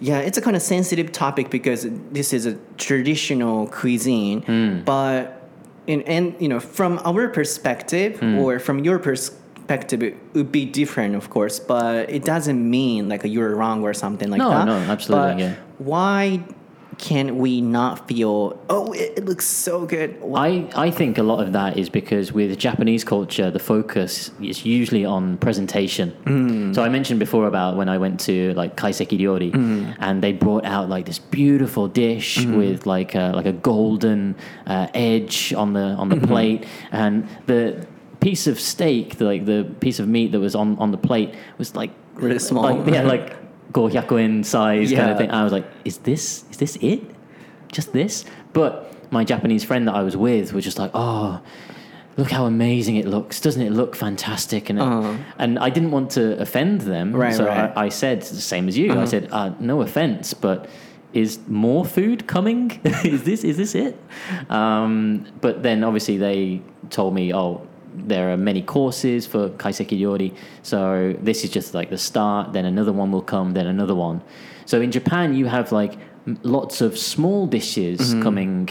[0.00, 4.42] Yeah, it's a kind of sensitive topic because this is a traditional cuisine,
[4.84, 5.48] but
[5.86, 11.14] in and you know from our perspective or from your perspective it would be different
[11.16, 14.74] of course but it doesn't mean like you're wrong or something like No, that no,
[14.76, 15.54] absolutely, But yeah.
[15.78, 16.44] why
[16.99, 20.21] can we not feel oh it, it looks so good?
[20.35, 24.65] I, I think a lot of that is because with Japanese culture, the focus is
[24.65, 26.11] usually on presentation.
[26.25, 26.73] Hmm.
[26.73, 29.91] So I mentioned before about when I went to like kaiseki ryori, hmm.
[29.99, 32.57] and they brought out like this beautiful dish hmm.
[32.57, 34.35] with like a, like a golden
[34.67, 37.87] uh, edge on the on the plate, and the
[38.19, 41.33] piece of steak, the, like the piece of meat that was on, on the plate,
[41.57, 42.63] was like Really small.
[42.63, 43.37] like, yeah, like
[43.73, 45.29] 500円 size kind of thing.
[45.31, 47.01] I was like, is this is this it?
[47.71, 48.25] Just this?
[48.53, 51.39] But my Japanese friend that I was with was just like, oh,
[52.17, 53.39] look how amazing it looks.
[53.41, 54.69] Doesn't it look fantastic?
[54.69, 55.13] And, Uh-huh.
[55.37, 57.13] and I didn't want to offend them.
[57.15, 57.71] Right, so right.
[57.77, 60.67] I, I said, the same as you, I said, uh, no offense, but
[61.13, 62.79] is more food coming?
[63.03, 63.95] is this is this it?
[64.49, 67.61] Um, but then obviously they told me, oh,
[67.93, 70.35] there are many courses for kaiseki ryori.
[70.63, 74.21] So this is just like the start, then another one will come, then another one.
[74.65, 75.97] So in Japan, you have like
[76.43, 78.21] lots of small dishes Mm-hmm.
[78.23, 78.69] coming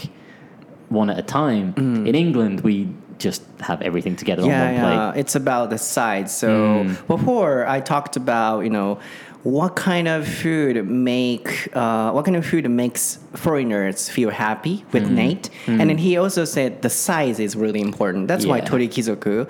[0.89, 1.73] one at a time.
[1.77, 2.87] In England, we
[3.19, 5.19] just have everything together on yeah, one plate.
[5.19, 6.35] It's about the size.
[6.35, 8.97] So before I talked about, you know,
[9.43, 15.09] what kind of food make uh, what kind of food makes foreigners feel happy with
[15.09, 18.27] Nate, and then he also said the size is really important.
[18.27, 18.65] That's why Yeah.
[18.65, 19.47] Tori Kizoku.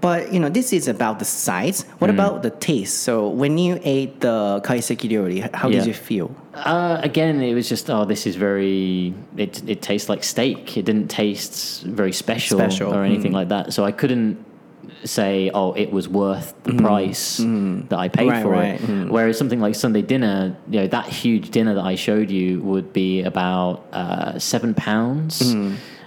[0.00, 1.84] But you know, this is about the size.
[1.98, 2.98] What about the taste?
[3.02, 5.78] So when you ate the kaiseki ryori, how Yeah.
[5.78, 6.30] did you feel?
[6.54, 9.14] Uh, again, it was just oh, this is very.
[9.38, 10.76] It it tastes like steak.
[10.76, 13.72] It didn't taste very special, Special, or anything like that.
[13.72, 14.36] So I couldn't
[15.04, 18.80] say oh, it was worth the price that I paid Right, for right.
[18.80, 19.08] it.
[19.10, 22.92] Whereas something like Sunday dinner, you know, that huge dinner that I showed you would
[22.92, 25.54] be about uh, seven pounds.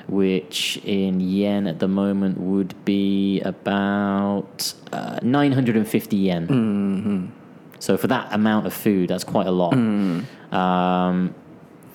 [0.07, 7.31] Which in yen at the moment would be about uh, 950 yen.
[7.77, 9.73] So for that amount of food, that's quite a lot.
[10.51, 11.35] Um,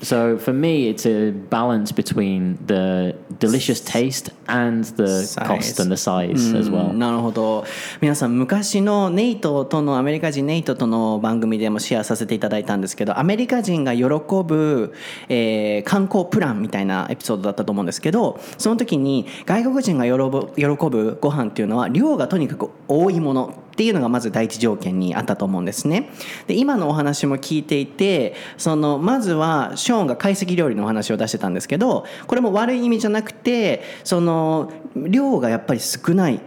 [0.04, 5.96] so for me, it's a balance between the delicious taste and the cost and the
[5.96, 6.92] size as well.
[6.92, 7.64] なるほど。
[8.00, 14.92] 皆さん昔のネイトとのアメリカ人ネイトとの番組でもシェアさせていただいたんですけどアメリカ人が喜ぶ、
[15.28, 26.10] えー観光プランみたいなエピソードだったと思うんですけどその時に外国人が喜ぶ喜ぶご飯っていうのは量がとにかく多いものっていうのがまず第一条件にあったと思うんですね。
[26.46, 36.40] で今のお話も聞いていてそのまずはショーンが懐石料理のお話を出してたんですけどこれも悪い意味じゃなくてその量がやっぱり少ない。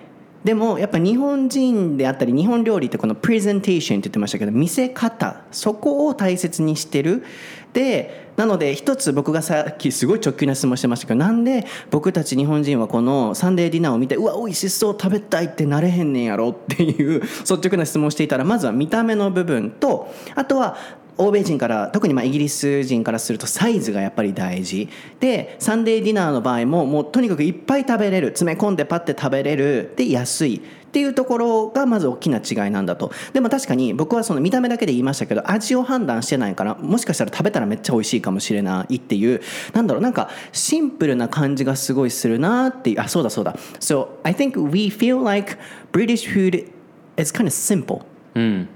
[0.44, 7.26] でもやっぱ日本人であったり日本料理ってこのプレゼンテーションって言ってましたけど見せ方そこを大切にしてる
[7.74, 20.78] でなので一つ僕がさっきすごい直球な質問してましたけどなんで僕たち日本人はこのサンデーディナーを見てうわ美味しそう食べたいってなれへんねんやろっていう率直な質問をしていたらまずは見た目の部分とあとは
[21.18, 24.90] 欧米人から特にまあイギリス人からするとサイズがやっぱり大事。
[25.20, 29.94] でサンデーディナーの場合ももうとにかくいっぱい食べれる詰め込んでパッて食べれる。
[29.96, 30.62] で安い。
[30.88, 33.12] っていうところがまず大きな違いなんだと。
[33.34, 39.42] でも確かに僕はその見た目だけで言いましたけど味を判断してないからもしかしたら食べたらめっちゃ美味しいかもしれないっていう
[39.74, 43.54] なんだろうなんかシンプルな感じがすごいするなっていうあそうだそうだ。
[43.80, 45.58] So I think we feel like
[45.92, 46.72] British food
[47.18, 48.02] is kind of simple.
[48.34, 48.70] うん。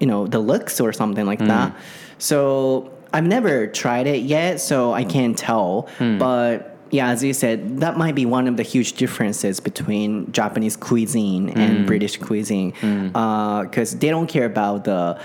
[0.00, 1.72] You know the looks or something like that.
[1.72, 1.76] Mm.
[2.18, 5.88] So i've never tried it yet so i can't tell.
[5.98, 6.18] Mm.
[6.18, 10.76] But yeah as you said that might be one of the huge differences between japanese
[10.76, 11.86] cuisine and mm.
[11.86, 12.72] british cuisine
[13.14, 15.20] uh, because they don't care about the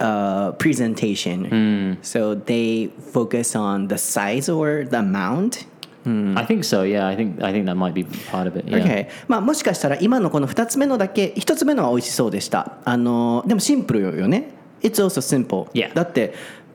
[0.00, 1.98] uh, presentation.
[2.02, 5.66] So they focus on the size or the amount
[6.04, 6.82] I think so.
[6.82, 8.66] Yeah, I think I think that might be part of it.
[8.66, 8.84] Yeah.
[8.84, 9.08] Okay.
[9.26, 14.50] まあもしかしたら今のこの2つ目のだけ1つ目のは美味しそうでしたあのでもシンプルよね
[14.82, 15.94] It's also simple、Yeah.
[15.94, 16.34] だって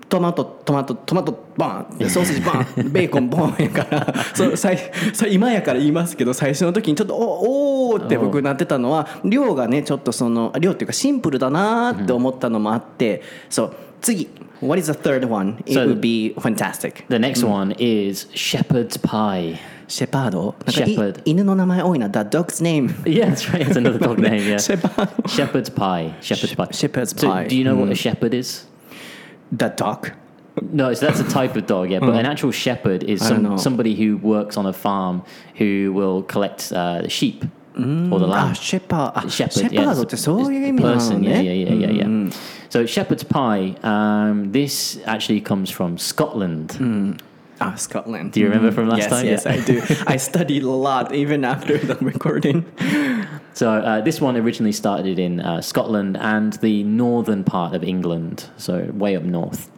[0.10, 4.80] トマトトマトトマトバンでソーセージバン ベーコンボンやからそうさい
[5.14, 13.89] さ今やから言いますけど最初の時にちょっとおおーって僕なってたのは量がねちょっとその量っていうかシンプルだなーって思ったのもあって、そう次
[14.61, 15.57] What is the third one?
[15.67, 19.59] It So- would be fantastic The next one is shepherd's pie.
[19.87, 23.61] シェパードなんかい Shepherd 犬の名前多いな The dog's name Yeah, that's right.
[23.67, 24.41] It's another dog name.
[24.43, 24.59] Yeah.
[24.59, 26.15] シェパード Shepherd's pie.
[26.23, 26.69] Shepherd's pie.
[26.73, 27.47] shepherd's So pie.
[27.49, 28.67] do you know what a shepherd is?
[29.55, 30.13] The dog?
[30.73, 31.99] No, so that's a type of dog, yeah.
[32.01, 33.57] But an actual shepherd is I don't know.
[33.57, 35.23] some, somebody who works on a farm
[35.59, 37.45] who will collect uh, the sheep
[37.77, 38.55] or the あ lamb.
[38.55, 42.07] シェパーあ Shepherd, シェ yeah, パー it's- ドってそういう意 it's 味なの person, ね yeah, yeah, yeah, yeah,
[42.07, 42.33] yeah.
[42.70, 43.76] So shepherd's pie.
[43.84, 47.20] Um, this actually comes from Scotland.
[47.62, 48.32] Ah, Scotland.
[48.32, 49.26] Do you remember from last yes, time?
[49.26, 49.52] Yes, Yeah.
[49.54, 49.96] I do.
[50.08, 52.66] I studied a lot even after the recording.
[53.54, 58.46] So uh, this one originally started in uh, Scotland and the northern part of England,
[58.58, 59.70] so way up north.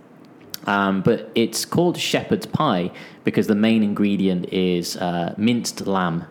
[0.68, 2.92] Um, but it's called shepherd's pie
[3.24, 6.26] because the main ingredient is uh, minced lamb,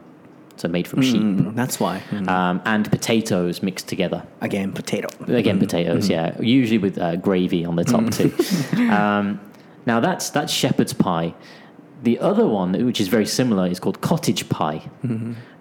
[0.61, 2.03] so made from sheep, Mm, that's why.
[2.11, 2.29] Mm.
[2.29, 4.23] um, and potatoes mixed together.
[4.41, 5.09] Again, potato.
[5.27, 8.31] Again, potatoes, yeah, usually with uh, gravy on the top too.
[8.91, 9.41] Um,
[9.87, 11.35] now that's that's shepherd's pie.
[12.03, 14.81] The other one, which is very similar, is called cottage pie.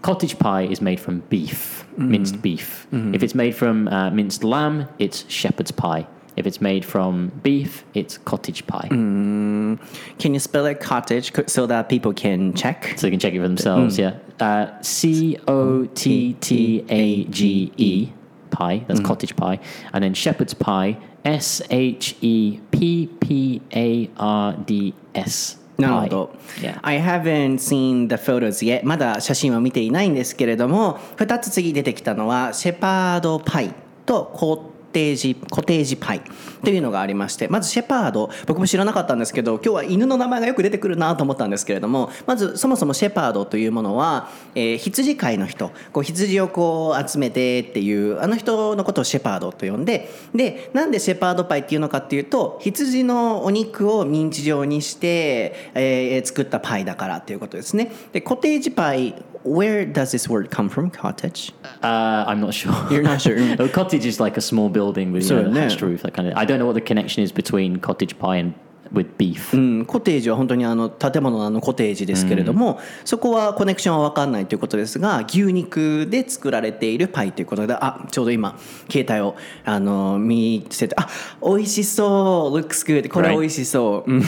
[0.01, 2.87] Cottage pie is made from beef, minced beef.
[2.91, 6.07] If it's made from uh, minced lamb, it's shepherd's pie.
[6.37, 8.87] If it's made from beef, it's cottage pie.
[8.87, 12.93] Can you spell it cottage so that people can check?
[12.95, 14.13] So they can check it for themselves, yeah.
[14.39, 18.07] Uh, C O T T A G E
[18.51, 19.59] pie, that's cottage pie.
[19.93, 25.59] And then shepherd's pie, S H E P P A R D S.
[25.77, 26.31] なるほ.ど。
[26.61, 26.79] Yeah.
[26.81, 28.85] I haven't seen the photos yet.
[28.85, 33.73] まだ写真は見ていないんですけれども、2つ次出てきたのは、シェパードパイ
[34.05, 36.21] とコテージ、コテージパイ
[36.63, 57.91] というのがありまして、まずシェパード、僕も知らなかったんですけど、今日は犬の名前がよく出てくるなと思ったんですけれども、まずそもそもシェパードというものは、えー羊飼いの人、こう羊をこう集めてっていう、あの人のことをシェパードと呼んで、で、なんでシェパードパイっていうのかっていうと、羊のお肉をミンチ状にして、えー作ったパイだからっていうことですね。
[58.11, 60.89] で、コテージパイ where does this word come from?
[60.89, 61.51] Cottage.
[61.81, 62.73] Uh, I'm not sure.
[62.91, 63.37] You're not sure.
[63.59, 65.53] a cottage is like a small building with you know, a no.
[65.53, 66.37] thatched roof, that kind of.
[66.37, 68.53] I don't know what the connection is between cottage pie and
[68.93, 69.55] with beef.
[69.55, 78.57] うん、コテージは本当にあの建物のあのコテージですけれども、そこはコネクションは分かんないということですが牛肉で作られているパイということであちょうど今
[78.89, 79.35] 携帯を
[79.65, 81.07] あの見せてあ
[81.41, 84.21] 美味しそう looks good これ.美味しそう、うん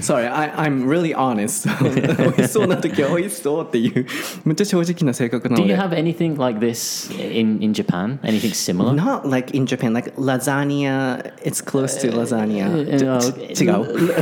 [0.00, 4.06] sorry I, I'm really honest 美味しそうな時は美味しそうっていう
[4.44, 8.18] めっちゃ正直な性格な Do の you で have anything like this in, in Japan?
[8.22, 8.94] Anything similar?
[8.94, 11.32] Not like in Japan, like lasagna.
[11.42, 12.66] It's close to lasagna.
[12.96, 14.14] Uh, ち違う？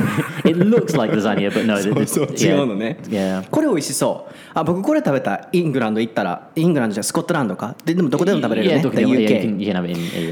[0.49, 1.77] It looks like lasagna, but no.
[1.81, 2.99] そうそう違うのね。
[3.09, 3.49] Yeah.
[3.51, 4.35] これ美味しそう。
[4.55, 5.49] あ僕これ食べた。
[5.53, 7.75] イングランド行ったらイングランドじゃスコットランドか？
[7.85, 9.19] ででもどこでも食べれる Yeah, ね yeah, you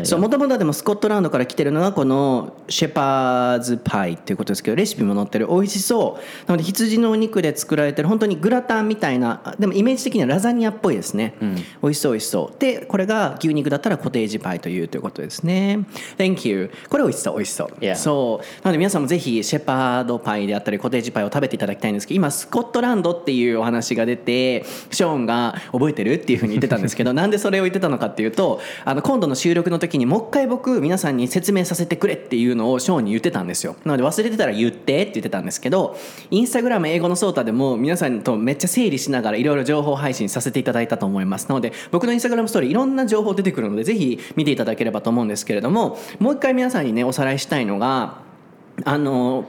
[0.01, 0.05] UK.
[0.05, 5.47] そうもともとでもスコットランドから来てるのがこのシェパーズパイっていうことですけどレシピも載ってる。
[5.49, 6.49] 美味しそう。
[6.49, 8.09] なので羊のお肉で作られてる。
[8.09, 11.35] 本当にグラタンみたいなあでもイメージ的にはラザニアっぽいですね、
[11.83, 15.81] 美味しそう美味しそうでこれが牛肉だったらコテージパイというということですね。
[16.19, 17.97] Thank you これ美味しそう美味しそう、Yeah.
[17.97, 18.47] そう。
[18.65, 33.77] なので皆さんもぜひシェパードパイであったりコテージパイを食べていただきたいんですけど今スコットランドっていうお話が出てショーンが覚えてるっていうふうに言ってたんですけど なんでそれを言ってたのかっていうとあの今度の収録の時にもう一回僕皆さんに説明させてくれっていうのをショーンに言ってたんですよ。
[33.85, 35.97] なので忘れてたら言ってって言ってたんですけど
[36.31, 41.49] インスタグラム英語のソータでも皆さんとめっちゃ整理しながらいろいろ情報配信させていただいたと思います。
[41.49, 48.32] なので僕のインスタグラムストーリーいろんな情報出てくるのでぜひ見ていただければと思うんですけれどももう一回皆さんにねおさらいしたいのが
[48.85, 49.45] あの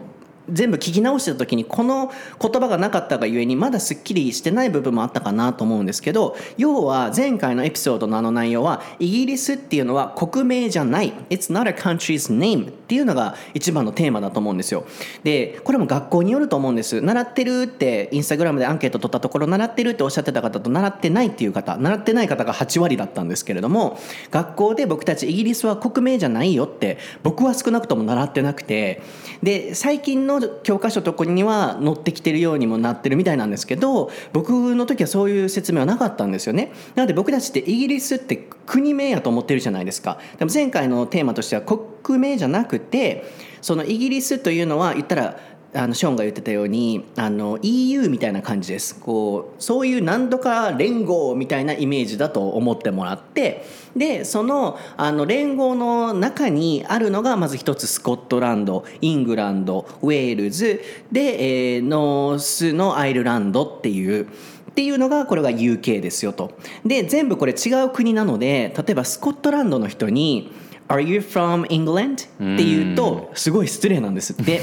[0.50, 14.86] 全部聞き直してた時にこの言葉がなかったがゆえにまだすっきりしてない部分もあったかなと思うんですけど要は前回のエピソードのあの内容はイギリスっていうのは国名じゃない It's not a country's name っていうのが一番のテーマだと思うんですよ。
[15.24, 17.02] でこれも学校によると思うんです。
[17.02, 24.00] 習ってるってインスタグラムでアンケート取ったところ習ってるっておっしゃってた方と習ってないっていう方習ってない方が8割だったんですけれども
[24.32, 29.02] 学校で僕たちイギリスは国名じゃないよって僕は少なくとも習ってなくて
[29.42, 36.72] で最近のの教科書とかには載ってきてるようにもなってるみたいなんですけど僕の時はそういう説明はなかったんですよね。
[36.96, 40.20] なので僕たちってイギリスって国名やと思ってるじゃないですか。
[40.38, 43.26] でも前回のテーマとしては国名じゃなくて
[43.62, 45.40] そのイギリスというのは言ったら
[45.76, 53.66] あのショーンが言ってたようにあの EU みたいな感じですこうそういう何度か連合みたいなイメージだと思ってもらって
[53.96, 64.28] でそのあの連合の中にあるのがまず一つスコットランドイングランドウェールズで、えーノースのアイルランドっていうっ
[64.74, 66.58] ていうのがこれが UK ですよと。
[66.84, 70.52] で全部これ違う国なので例えばスコットランドの人に
[70.90, 72.14] 「Are you from England?」
[72.56, 74.34] って言うとすごい失礼なんです。
[74.40, 74.62] って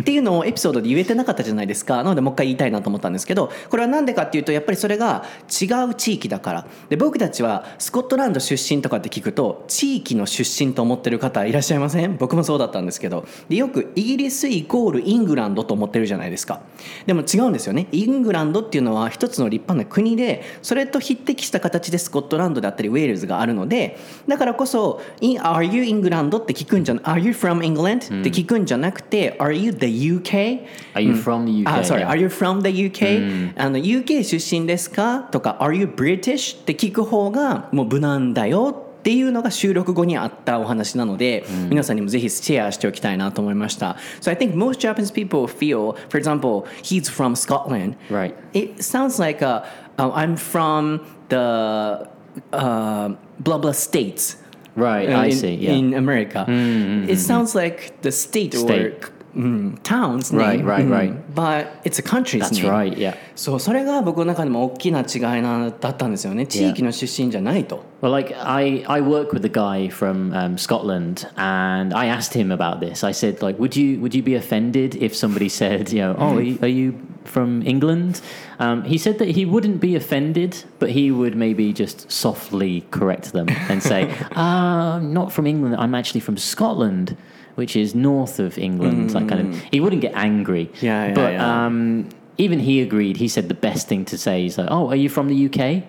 [0.00, 1.96] っていうのをエピソードで言えてなかったじゃないですか。
[1.98, 6.66] なのでもう一回言いたいなと思ったんですけどこれは何でかっていうとやっぱりそれが違う地域だから。
[6.88, 12.16] で僕たちはスコットランド出身とかって聞くと地域の出身と思ってる方いらっしゃいません？
[12.18, 13.24] 僕もそうだったんですけど。
[13.48, 16.60] でよくイギリスイコールイングランドと思ってるじゃないですか。
[17.06, 17.86] でも違うんですよね。
[17.92, 23.98] イングランドっていうのは一つの立派な国でそれと匹敵した形でスコットランドであったりウェールズがあるので
[24.28, 30.60] だからこそ「In- Are you England?」って聞くんじゃな Are you from England?、って聞くんじゃなくて Are you the UK?
[30.94, 31.68] Are you from the UK?
[31.68, 36.58] あ、sorry, are you from the UK?、あの UK 出身ですかとか Are you British?
[36.58, 43.96] って聞く方がもう無難だよっていうのが収録後にあったお話なので、皆さんにもぜひシェアしておきたいなと思いました。
[44.20, 47.96] So I think most Japanese people feel, for example, he's from Scotland.
[48.10, 48.34] Right.
[48.52, 49.62] It sounds like uh,
[49.96, 51.00] uh, I'm from
[51.30, 52.06] the
[52.52, 54.36] uh, blah blah states.
[54.76, 55.54] Right, uh, I see.
[55.54, 55.72] Yeah.
[55.72, 56.44] in America.
[56.48, 59.04] Mm, mm, it mm, sounds like the state, State.
[59.04, 60.65] or mm, town's Right, name.
[60.65, 61.35] right, Mm, right.
[61.35, 62.69] But it's a country's That's name.
[62.71, 62.97] right.
[62.97, 63.15] Yeah.
[63.35, 67.83] そうそれが僕の中でも大きな違いなだったんですよね地域の出身じゃないと。
[68.01, 72.51] Well, like I, I work with a guy from um, Scotland, and I asked him
[72.51, 73.03] about this.
[73.03, 76.37] I said, like, would you would you be offended if somebody said, you know, oh,
[76.37, 76.93] are you, are you
[77.25, 78.21] from England?
[78.59, 83.33] Um, he said that he wouldn't be offended, but he would maybe just softly correct
[83.33, 85.75] them and say, ah, I'm not from England.
[85.77, 87.17] I'm actually from Scotland,
[87.54, 89.10] which is north of England.
[89.10, 89.62] That kind of.
[89.70, 90.70] He wouldn't get angry.
[90.80, 91.66] Yeah, yeah, but yeah.
[91.66, 93.16] Um, even he agreed.
[93.18, 95.84] He said the best thing to say is like, oh, are you from the UK?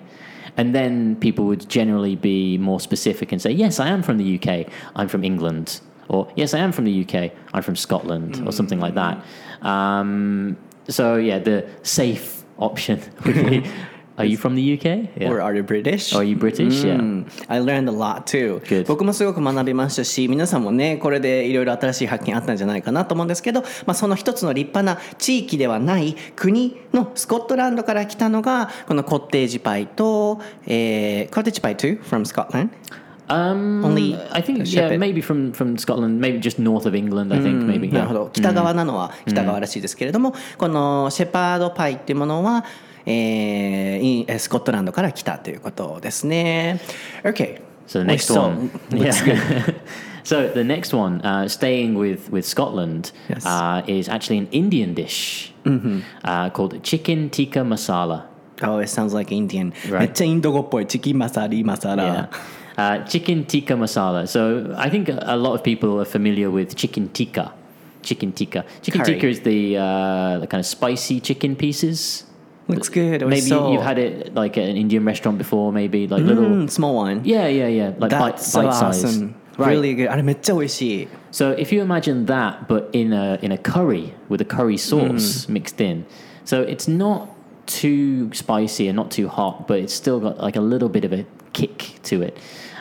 [0.58, 4.40] And then people would generally be more specific and say, Yes, I am from the
[4.40, 4.72] UK.
[4.96, 5.80] I'm from England.
[6.10, 7.32] Or, Yes, I am from the UK.
[7.54, 8.46] I'm from Scotland.
[8.46, 9.24] Or something like that.
[9.62, 10.58] Um,
[10.88, 13.66] so, yeah, the safe option would be
[14.18, 15.10] Are you from the UK?
[15.18, 15.32] Yeah.
[15.32, 16.14] Or are you British?
[16.14, 16.84] Are you British?
[16.84, 16.98] Yeah.
[16.98, 18.62] Mm, I learned a lot too.
[18.68, 18.86] Good.
[18.88, 32.70] 僕もすごく学びましたし、皆さんもね、これでいろいろ新しい発見あったんじゃないかなと思うんですけど、まあ、その一つの立派な地域ではない国のスコットランドから来たのが、このコッテージパイと、えー、コッテージパイ too from Scotland?
[33.30, 35.00] Um, Only I think yeah, it.
[35.00, 37.34] maybe from from Scotland, maybe just north of England.
[37.34, 37.90] I think maybe.
[37.90, 38.04] な Yeah.
[38.04, 42.66] るほど北側なのは北側らしいですけれども、このシェパードパイっていうものは、
[43.07, 46.81] えーインスコットランドから来たということですね。
[47.25, 47.61] OK。
[47.87, 49.37] So the 美味し next そう one, Looks good.
[49.37, 49.75] yeah.
[50.25, 53.47] so the next one, uh, staying with with Scotland, Yes.
[53.47, 55.53] uh, is actually an Indian dish
[56.25, 58.25] uh, called chicken tikka masala.
[58.63, 59.73] Oh, it sounds like Indian.
[59.89, 59.99] Right.
[60.01, 60.87] めっちゃインド語っぽい。
[60.89, 61.97] チキンマサリマサ Yeah.
[61.97, 62.31] ラ。
[62.77, 64.27] Uh, chicken tikka masala.
[64.27, 67.53] So I think a, a lot of people are familiar with chicken tikka.
[68.03, 68.65] Chicken tikka.
[68.83, 69.15] Chicken Curry.
[69.15, 72.25] tikka is the uh, the kind of spicy chicken pieces.
[72.69, 73.21] Looks good.
[73.23, 75.71] Maybe 美味しそう you've had it like at an Indian restaurant before.
[75.73, 76.45] Maybe like little.
[76.45, 77.21] Mm, small one.
[77.25, 77.95] Yeah, yeah, yeah.
[77.99, 79.05] Like bite, That's so bite size.
[79.05, 79.35] awesome.
[79.57, 79.71] Right.
[79.71, 80.11] Really good.
[80.11, 81.09] あれめっちゃ美味しい。
[81.31, 85.49] So if you imagine that, but in a in a curry with a curry sauce
[85.49, 86.05] mixed in,
[86.45, 87.29] so it's not
[87.67, 91.13] too spicy and not too hot, but it's still got like a little bit of
[91.13, 92.37] a kick to it.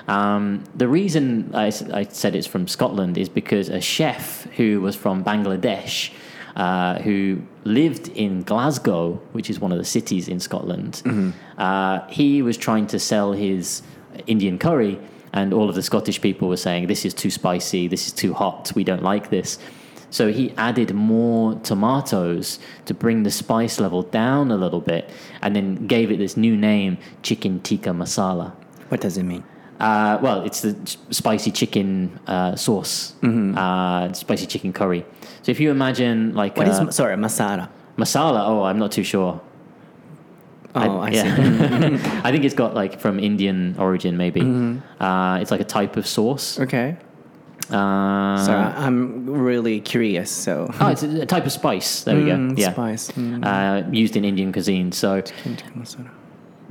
[0.07, 4.79] Um, the reason I, s- I said it's from Scotland is because a chef who
[4.81, 6.11] was from Bangladesh,
[6.60, 10.92] uh, who lived in Glasgow, which is one of the cities in Scotland,
[11.56, 13.82] uh, he was trying to sell his
[14.26, 15.00] Indian curry,
[15.32, 18.34] and all of the Scottish people were saying, This is too spicy, this is too
[18.34, 19.58] hot, we don't like this.
[20.10, 25.08] So he added more tomatoes to bring the spice level down a little bit,
[25.40, 28.52] and then gave it this new name, chicken tikka masala.
[28.90, 29.44] What does it mean?
[29.78, 30.76] Uh, well, it's the
[31.10, 33.14] spicy chicken uh, sauce,
[33.56, 35.06] uh, spicy chicken curry.
[35.50, 37.68] If you imagine like what is, uh, sorry masala?
[37.98, 38.46] Masala.
[38.46, 39.40] Oh, I'm not too sure.
[40.74, 41.28] Oh, I, I see.
[42.24, 44.42] I think it's got like from Indian origin, maybe.
[44.42, 45.02] Mm-hmm.
[45.02, 46.60] Uh, it's like a type of sauce.
[46.60, 46.96] Okay.
[47.70, 50.30] Uh, so I'm really curious.
[50.30, 52.04] So oh, it's a type of spice.
[52.04, 52.36] There we go.
[52.36, 53.44] Mm, yeah, spice mm.
[53.44, 54.92] uh, used in Indian cuisine.
[54.92, 55.22] So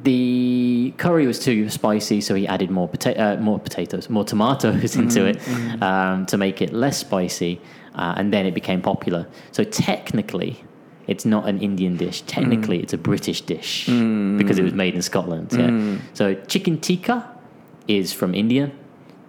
[0.04, 4.96] the curry was too spicy, so he added more pota- uh, more potatoes, more tomatoes
[5.04, 5.28] into mm-hmm.
[5.28, 5.84] it mm-hmm.
[5.84, 7.62] um, to make it less spicy
[8.00, 9.22] uh, and then it became popular.
[9.52, 10.54] So technically,
[11.12, 12.22] it's not an Indian dish.
[12.38, 13.72] Technically, it's a British dish
[14.40, 15.48] because it was made in Scotland.
[15.52, 15.98] Yeah.
[16.20, 16.24] So
[16.54, 17.18] chicken tikka
[17.88, 18.72] is from India,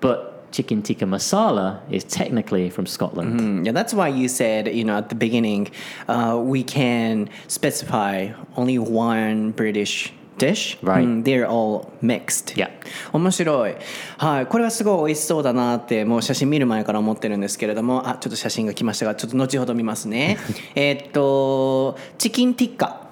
[0.01, 0.19] but
[0.53, 3.41] chicken tikka masala is technically from Scotland.
[3.41, 5.71] Mm, Yeah, that's why you said, you know, at the beginning,
[6.09, 8.13] uh, we can specify
[8.57, 10.79] only one British dish.
[10.83, 11.07] Right?
[11.07, 12.57] Mm, they're all mixed.
[12.57, 12.71] Yeah.
[13.13, 13.77] 面白い。
[14.19, 14.47] はい。
[14.47, 20.39] これはすごい美味しそうだなって、もう写真見る前から思ってるんですけれども、あ、ちょっと写真が来ましたが、ちょっと後ほど見ますね。
[20.75, 23.09] えっと、チキンティッカ。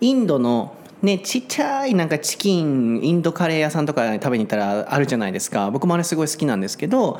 [0.00, 7.18] インドのね、ちっちゃいなんかチキンインドカレー屋さんとか食べに行ったらあるじゃないですか僕もあれすごい好きなんですけど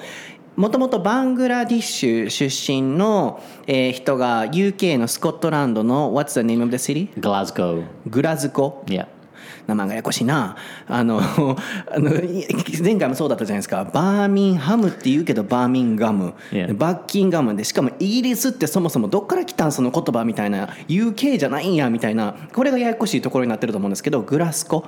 [0.54, 7.08] もともとバングラディッシュ出身の、えー人が UK のスコットランドの What's the name of the city?
[7.18, 7.84] Glasgow.
[8.06, 9.08] グラズコ Yeah.
[9.66, 10.56] 名前がややこしいな。
[10.88, 11.20] あの
[11.90, 12.46] あのい
[12.82, 13.84] 前回もそうだったじゃないですか。
[13.92, 16.76] バーミンハムって言うけどバーミンガム、Yeah.
[16.76, 22.34] バッキンガムでしかもイギリスってそもそもどっから来たんその言葉みたいな UK じゃないんやみたいな。
[22.52, 24.84] これがややこしいところになってると思うんですけどグラスコ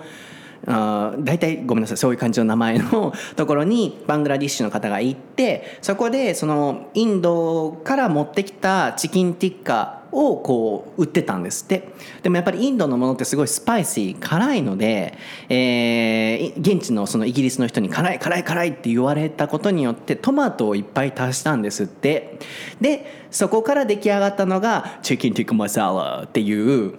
[0.66, 11.64] あ大体ごめんなさいそういう感じの名前の ところにバングラディッシュの方が行ってそこでそのインドから持ってきたチキンティッカをこう売ってたんです。
[11.64, 11.88] って
[12.22, 22.38] でもやっぱりインドのものってすごいスパイシー辛いので、えー現地のそのイギリスの人に辛い辛い辛いって言われたことによってトマトをいっぱい足したんですって。
[22.80, 26.94] でそこから出来上がったのがチキンティックマサラっていう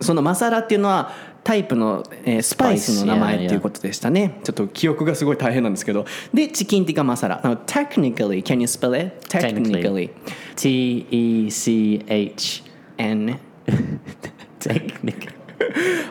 [0.00, 1.12] そのマサラっていうのは
[1.50, 4.38] タイプの、えースパイスの名前っていうことでしたね。
[4.44, 6.06] ちょっと記憶がすごい大変なんですけど。
[6.32, 7.42] で、チキンティカマサラ。
[7.42, 9.18] Now, technically, can you spell it?
[9.28, 10.10] Technically.
[10.54, 12.62] T E C H.
[12.98, 13.36] N.
[14.60, 15.40] Technically.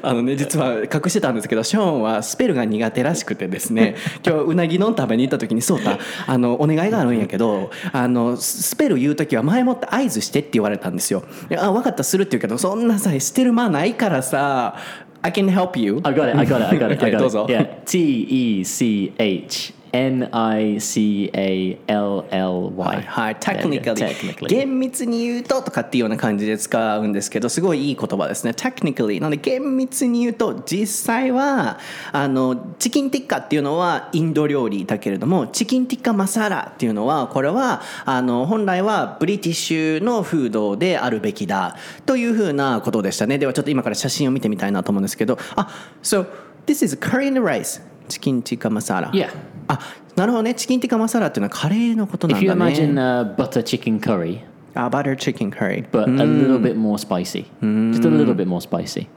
[0.01, 11.23] あのね、実は隠してたんですけど、ショーンはスペルが苦手らしくてですね、 今日うなぎの食べに行った時に、そうた、あの、お願いがあるんやけど、あの、スペル言う時は前もって合図してって言われたんですよ。
[11.57, 14.75] あ、分かった、するって言うけど、そんなさ、してる間ないからさ、
[15.23, 16.01] I can help you.
[16.05, 16.35] I got it.
[16.35, 16.65] I got it.
[16.65, 17.03] I got it.
[17.03, 17.49] I got it.
[17.49, 17.75] Yeah.
[17.85, 17.99] T
[18.29, 22.95] E C H N I C A L L は
[23.31, 24.47] い、technically Technically.
[24.47, 28.51] 厳密に言うととかっていうような感じで使うんですけどすごいいい言葉ですね。
[28.51, 31.79] technically なので厳密に言うと実際は
[32.11, 41.75] あのチキンティッカっていうのはインド料理だけれどもチキンティッカマサラっていうのはこれはあの本来はブリティッシュのフードであるべきだ
[42.05, 43.37] というふうなことでしたね。
[43.37, 45.37] ではちょっと今から写真を見てみたいなと思うんですけど。
[45.55, 45.69] あ
[46.03, 46.25] so
[46.65, 49.29] this is curry and rice チキンティッカマサラ Yeah.
[49.68, 49.78] あ
[50.16, 54.40] なるほどねチキンティッカマサラっていうのはカレーのことなん If だ you ね imagine uh, butter chicken curry,
[54.74, 57.44] あバターチキンカレー but a little bit more spicy,
[57.92, 59.08] just a little bit more spicy.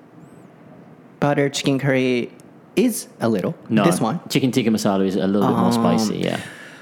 [1.20, 2.30] butter chicken curry
[2.76, 6.20] is a little No, this one chicken tikka masala is a little bit more spicy.
[6.20, 6.38] Yeah.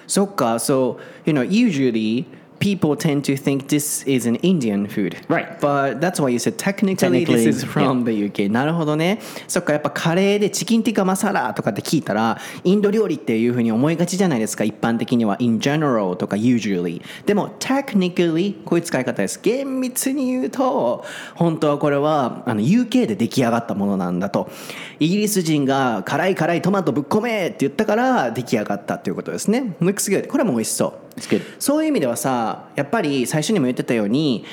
[0.08, 2.26] そっか so you know usually
[2.61, 5.17] people tend to think this is an Indian food.
[5.29, 5.59] Right.
[5.61, 9.19] but that's why you said technically, this is from the UK なるほどね。
[9.49, 14.65] そっかやっぱカレーでチキンティカマサラとかって聞いたらインド料理っていうふうに思いがちじゃないですか。
[14.65, 15.37] 一般的には。
[15.41, 19.41] In general とか usually でも technically こういう使い方です。
[19.43, 21.05] 厳密に言うと
[21.35, 24.51] 本当はこれはあの UK で出来上がったものなんだと。
[24.99, 29.77] イギリス人が辛い辛いトマトぶっ込めって言ったから出来上がったっていうことですね。
[29.81, 31.10] Looks good これも美味しそう.
[31.59, 34.45] そういう意味ではさやっぱり最初にも言ってたように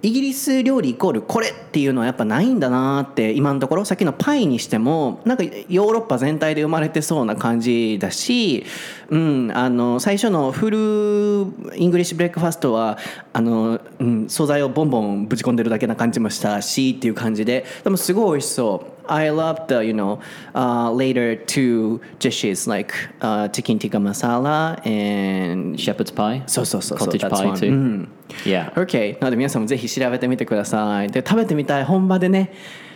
[0.00, 8.64] イギリス料理イコールこれっていうのはやっぱないんだなって今のところさっきのパイにしてもなんかヨーロッパ全体で生まれてそうな感じだし、
[9.08, 12.96] うん、あの最初のフルイングリッシュブレックファストは
[13.32, 18.98] あの、うん、素材をボンボンぶち込んでるだけな感じもしたしっていう感じででもすごい美味しそう。
[19.10, 20.20] I love the, you know,
[20.54, 22.92] uh, later two dishes like
[23.22, 26.42] uh, chicken tikka masala and Shepherd's pie.
[26.46, 27.70] そうそうそうそう Cottage that's pie one too.
[27.70, 28.08] うん
[28.45, 28.71] Yeah.
[28.73, 32.51] OK なので皆さんもぜひ調べてみてくださいで食べてみたい本場でね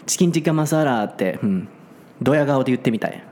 [0.05, 1.67] チキンティッカマサラって、うん、
[2.21, 3.23] ドヤ顔で言ってみたい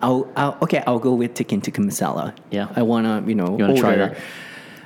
[0.00, 2.68] I'll, I'll, OK I'll go with chicken tikka masala Yeah.
[2.76, 4.16] I wanna you know You wanna try order that?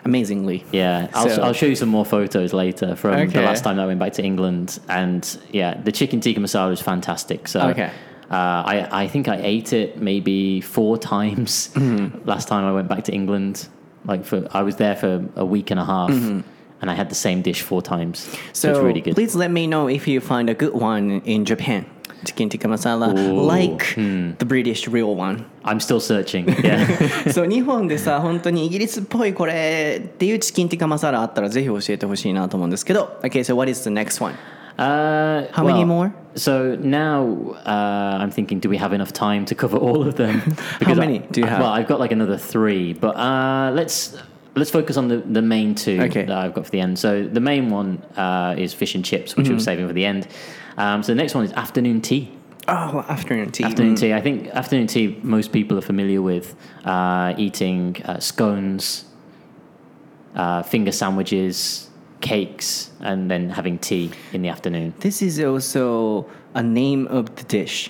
[0.05, 3.27] amazingly Yeah, I'll, So- I'll show you some more photos later from Okay.
[3.33, 4.79] the last time I went back to England.
[4.89, 7.49] And yeah, the chicken tikka masala is fantastic.
[7.49, 7.91] So Okay.
[8.31, 12.27] uh, I, I think I ate it maybe four times Mm-hmm.
[12.29, 13.69] last time I went back to England.
[14.05, 16.45] Like for I was there for a week and a half, and
[16.91, 18.19] I had the same dish four times.
[18.21, 18.55] So, Mm-hmm.
[18.55, 19.15] So it's really good.
[19.15, 21.85] please let me know if you find a good one in Japan
[22.25, 24.33] chicken tikka masala Ooh, like hmm.
[24.39, 26.47] the British real one I'm still searching.
[26.65, 27.33] Yeah.
[27.33, 34.35] そう日本でさ本当にイギリスっぽいこれっていうチキンティカマサラあったらぜひ教えてほしいなと思うんですけど Okay so what is the next one?
[34.78, 36.14] Uh, How many more?
[36.36, 37.28] So now
[37.66, 40.40] uh, I'm thinking, do we have enough time to cover all of them?
[40.82, 41.60] How many I- do you have?
[41.60, 44.18] Well, I've got like another three, but uh, let's
[44.56, 46.26] let's focus on the, the main two Okay.
[46.26, 46.98] that I've got for the end.
[47.00, 49.56] So the main one uh, is fish and chips, which Mm-hmm.
[49.56, 50.28] we're saving for the end.
[50.78, 52.32] Um, so the next one is afternoon tea.
[52.68, 54.14] Oh afternoon tea Afternoon tea.
[54.14, 56.56] I think afternoon tea most people are familiar with
[56.86, 59.06] uh, eating uh, scones,
[60.36, 61.90] uh, finger sandwiches,
[62.24, 64.94] cakes, and then having tea in the afternoon.
[65.00, 67.90] This is also a name of the dish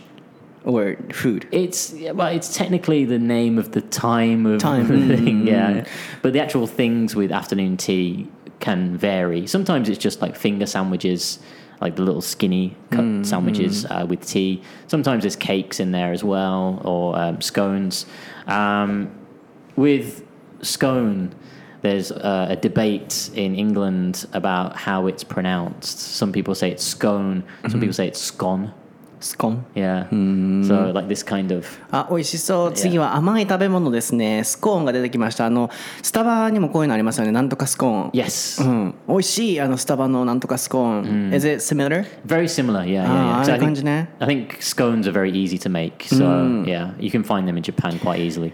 [0.66, 4.88] or food It's yeah, well, it's technically the name of the time of Time.
[4.88, 5.48] thing, Mm.
[5.48, 5.86] yeah.
[6.22, 8.28] But the actual things with afternoon tea
[8.60, 9.46] can vary.
[9.46, 11.40] Sometimes it's just like finger sandwiches,
[11.82, 14.62] like the little skinny cut Mm, sandwiches uh, with tea.
[14.88, 18.06] Sometimes there's cakes in there as well, or um, scones.
[18.48, 19.12] Um,
[19.76, 20.24] with
[20.62, 21.36] scone,
[21.83, 25.99] there's uh, a debate in England about how it's pronounced.
[26.17, 27.43] Some people say it's scone.
[27.43, 27.71] Mm-hmm.
[27.71, 28.73] Some people say it's scone.
[29.21, 30.09] スコーン Yeah.
[30.11, 30.65] Mm.
[30.65, 35.71] So like this kind of あ美味しそう次は甘い食べ物ですねスコーンが出てきましたあの
[36.03, 42.05] スタバにもこういうのありますよねなんとかスコーン yes, うん美味しいあのスタバのなんとかスコーン Is it similar?
[42.25, 42.85] very similar.
[42.85, 43.35] Yeah, yeah, Ah, yeah.
[43.35, 46.05] ああいう I 感じ think, ね I think scones are very easy to make.
[46.05, 48.53] So yeah, you can find them in Japan quite easily.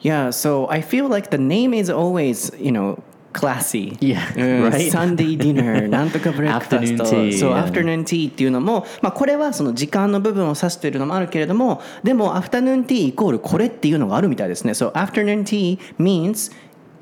[0.00, 3.02] Yeah, so I feel like the name is always, you know,
[3.34, 3.96] classy.
[4.00, 4.90] Yeah, うん right?
[4.90, 7.64] Sunday dinner なんとかブレックファスト Afternoon tea, そう、 yeah.
[7.64, 16.52] afternoon tea っていうのも、まあ、これはその時間の部分を指しているのもあるけれどもでも afternoon tea イコールこれっていうのがあるみたいですね So afternoon tea means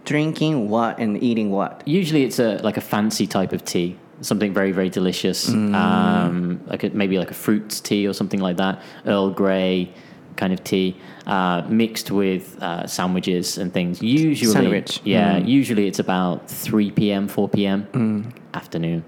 [0.05, 4.53] drinking what and eating what Usually it's a like a fancy type of tea, something
[4.53, 5.49] very very delicious.
[5.51, 9.93] Um, like a, maybe like a fruit tea or something like that, Earl Grey
[10.38, 14.02] kind of tea, uh, mixed with uh, sandwiches and things.
[14.02, 15.02] Usually, Sandwich.
[15.04, 15.38] yeah.
[15.38, 18.34] Usually it's about three p.m., four p.m.
[18.54, 19.04] afternoon,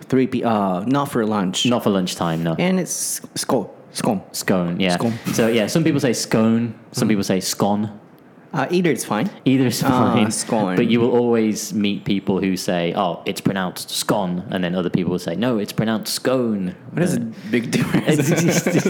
[0.00, 0.42] 3 p.
[0.44, 2.42] Uh, not for lunch not for lunchtime.
[2.42, 2.54] No.
[2.58, 4.96] and it's scone scone Scone, yeah.
[4.96, 5.18] Scone.
[5.32, 8.00] So yeah, some people say scone, some people say scone.
[8.54, 9.28] Uh, either is fine.
[9.44, 10.30] Either is Ah, fine.
[10.30, 10.76] scone.
[10.76, 14.90] But you will always meet people who say, "Oh, it's pronounced scone," and then other
[14.90, 18.30] people will say, "No, it's pronounced scone." What is Uh, the big difference?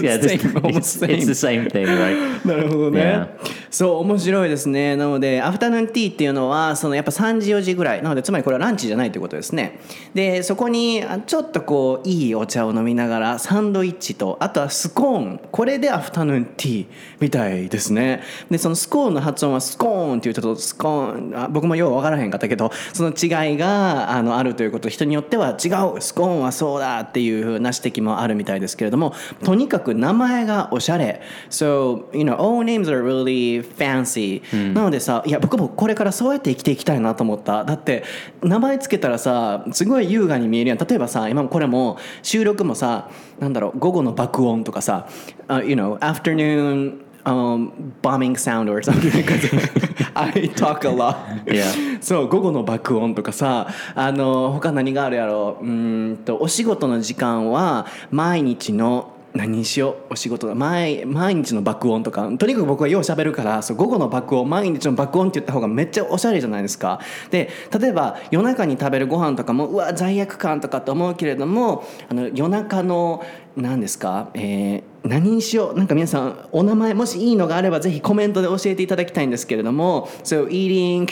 [0.01, 1.25] yeah, this- Same, almost it's, it's same.
[1.25, 2.47] the same thing, right?
[2.47, 3.01] なるほどね。
[3.01, 3.27] Yeah.
[3.71, 4.95] そう面白いですね。
[4.95, 9.79] なのでアフタヌーンティーっていうのはそのやっぱ3時4時ぐらいなのでつまりこれはランチじゃないということですね。
[10.13, 16.85] でそこにあちょっとこういいお茶を飲みながらサンドイッチとあとはスコーンこれでアフタヌーンティー
[17.19, 18.21] みたいですね。
[18.51, 26.01] でそのスコーンの発音はスコーンっていうとスコーンあ僕もよう分からへんかったけどその違いがあのあるということ人によっては違う。
[26.01, 31.21] スコーンはそうだっていうふうな指摘もあるみたいですけれどもとにかく名前がおしゃれ。
[31.49, 34.41] So you know all names are really fancy、
[34.73, 37.63] なのでさいや僕もこれからそうやって生きていきたいなと思った。
[37.63, 38.03] だって
[38.41, 40.77] 名前つけたらさすごい優雅に見えるやん。
[40.77, 45.07] 例えばさ今これも収録もさなんだろう午後の爆音とかさ、
[45.47, 47.71] uh, you know afternoon um,
[48.01, 49.43] bombing sound or something because
[50.15, 51.15] I talk a lot.
[51.45, 51.99] Yeah.
[52.01, 55.57] そう午後の爆音とかさあの他何があるやろ？
[55.61, 60.13] ううーんとお仕事の時間は毎日の何にしよう？
[60.13, 62.29] お仕事だ毎毎日の爆音とか。
[62.37, 66.99] とにかく僕はよう喋るからそう午後の爆音毎日の爆音って言った方がめっちゃおしゃれじゃないですか。
[67.31, 73.25] で例えば夜中に食べるご飯とかもうわ罪悪感とかと思うけれどもあの夜中の
[73.55, 81.07] 何ですか、えー何にしようなんか皆さんお名前もしいいのがあればぜひコメントで教えていただきたいんですけれども So eating、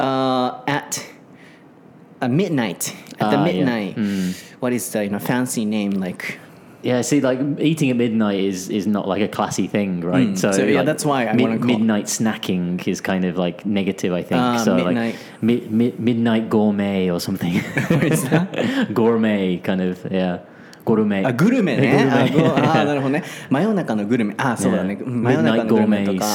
[0.00, 1.00] uh, at
[2.20, 3.64] at midnight at the Ah, yeah.
[3.64, 3.94] midnight
[4.58, 6.40] what is the you know fancy name like
[6.82, 10.28] Yeah, see, like eating at midnight is is not like a classy thing, right?
[10.28, 10.36] Mm.
[10.38, 14.12] So, yeah, like, that's why I wanna call- midnight snacking is kind of like negative.
[14.12, 14.74] I think Ah, so.
[14.76, 14.94] midnight.
[14.94, 17.60] Like mid, mid, midnight gourmet or something.
[18.94, 20.38] gourmet, kind of yeah,
[20.96, 21.24] gourmet.
[21.26, 26.26] あグルメねああなるほどね真夜中のグルメあそうだね真夜中 midnight のグルメとか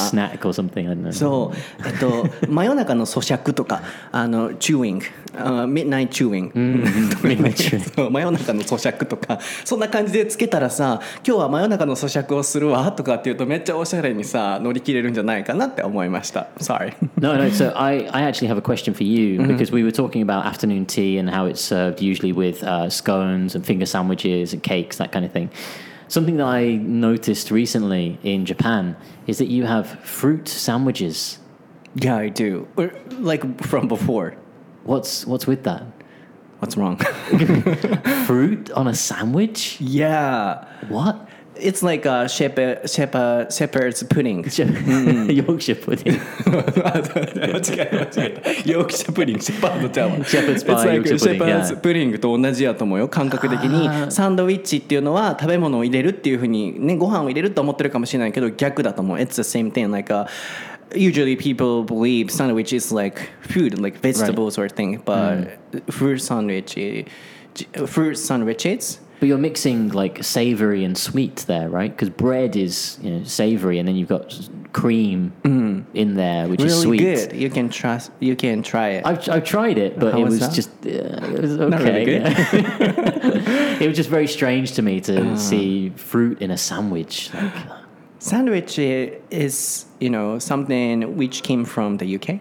[0.44, 1.12] or something.
[1.12, 3.82] そうえっと真夜中の咀嚼とか
[4.12, 5.00] あの chewing
[5.36, 6.52] あ midnight chewing
[7.22, 7.80] midnight chewing.
[7.94, 17.48] そう真夜中の咀嚼とかそんな感じでつけたらさ今日は真夜中の咀嚼をするわとかっていうとめっちゃおしゃれにさ乗り切れるんじゃないかなって思いました Sorry No, no.
[17.50, 19.46] So I, I actually have a question for you Mm-hmm.
[19.56, 23.54] because we were talking about afternoon tea and how it's served usually with uh, scones
[23.54, 25.50] and finger sandwiches and cakes, that kind of thing.
[26.08, 31.38] Something that I noticed recently in Japan is that you have fruit sandwiches.
[31.94, 34.36] Yeah I do Or, like from before
[34.82, 35.84] What's what's with that?
[36.58, 36.96] What's wrong
[38.26, 39.80] Fruit on a sandwich?
[39.80, 41.28] Yeah What?
[41.56, 46.20] It's like a shepherd, shepherd, shepherd's pudding Yorkshire pudding.
[46.46, 51.76] 間違えた間違えたヨークシャプディングシェパードちゃうわ Shepherd's pie, It's like Yorkshire pudding, シェパーズ yeah.
[51.80, 60.26] プディングと同じやと思うよ感覚的にサンドイッチっていうのは食べ物を入れるっていうふうにねご飯を入れると思ってるかもしれないけど逆だと思う It's the same thing like a
[60.94, 65.58] Usually people believe sandwich is like food, like vegetables or thing, but
[65.90, 67.04] fruit sandwich, eh,
[67.86, 71.90] fruit sandwiches But you're mixing like savory and sweet there, right?
[71.90, 74.38] Because bread is you know, savory, and then you've got
[74.72, 75.32] cream
[75.94, 76.82] in there, which is Mm.
[76.82, 76.98] sweet.
[77.00, 77.32] good.
[77.32, 79.06] You can trust, you can try it.
[79.06, 82.02] I've, I've tried it, but How it was was just uh, it was Not really
[82.20, 82.34] okay.
[82.50, 83.80] good.
[83.82, 87.30] it was just very strange to me to see fruit in a sandwich.
[87.32, 87.52] Like,
[88.18, 92.40] Sandwich is, you know, something which came from the UK.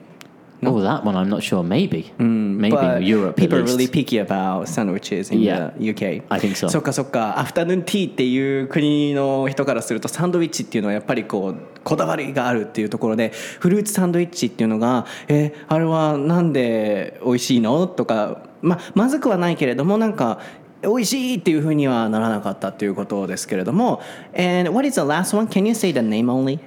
[0.68, 1.64] Oh, that one I'm not sure.
[1.64, 3.36] Maybe, maybe Mm, But Europe.
[3.36, 5.72] people are really picky about sandwiches in Yeah.
[5.78, 6.24] the UK.
[6.30, 6.70] I think so.
[6.70, 7.39] そっかそっか。
[7.39, 20.39] アフタヌーンティーっていう国の人からするとサンドイッチっていうのはやっぱりこうこだわりがあるっていうところでフルーツサンドイッチっていうのがえあれはなんで美味しいのとかままずくはないけれどもなんか
[20.82, 24.01] 美味しいっていうふうにはならなかったっていうことですけれども
[24.38, 25.47] And what is the last one?
[25.47, 26.59] Can you say the name only?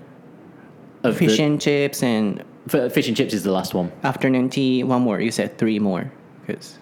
[1.14, 3.91] Fish and chips and F- fish and chips is the last one.
[4.03, 4.83] afternoon tea.
[4.83, 5.19] One more.
[5.19, 6.11] You said three more.
[6.47, 6.77] 'Cause-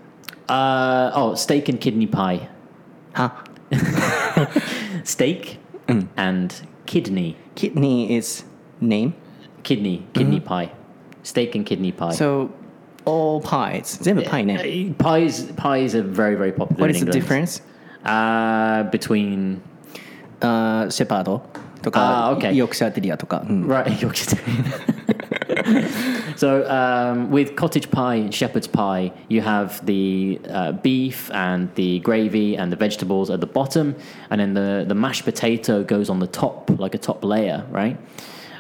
[0.48, 2.48] Uh, oh, steak and kidney pie.
[3.14, 3.32] は
[5.04, 5.58] Steak
[5.88, 6.08] Mm.
[6.18, 6.54] and
[6.86, 7.36] kidney.
[7.56, 8.44] kidney is
[8.82, 9.14] name.
[9.64, 10.72] Kidney, kidney pie.
[11.24, 12.08] Steak and kidney pie.
[12.08, 12.14] Mm-hmm.
[12.14, 12.50] So
[13.06, 14.00] all pies.
[14.02, 14.56] 全部パイね。
[14.64, 17.14] Uh, pies, pies are very, very popular What in is the England.
[17.14, 17.62] difference?
[18.04, 19.60] Uh, between
[20.42, 21.42] あーシェパード
[21.82, 23.44] とか、あー OK ヨークシャーテリアとか。
[23.48, 24.38] うん right Yorkshire.
[26.36, 32.00] so um, with cottage pie and shepherd's pie, you have the uh, beef and the
[32.00, 33.96] gravy and the vegetables at the bottom,
[34.30, 37.98] and then the the mashed potato goes on the top like a top layer, right?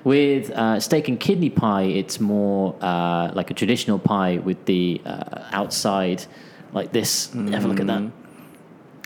[0.04, 5.02] With uh, steak and kidney pie, it's more uh, like a traditional pie with the
[5.06, 6.26] uh, outside
[6.74, 7.32] like this.
[7.34, 8.04] Have a look at that.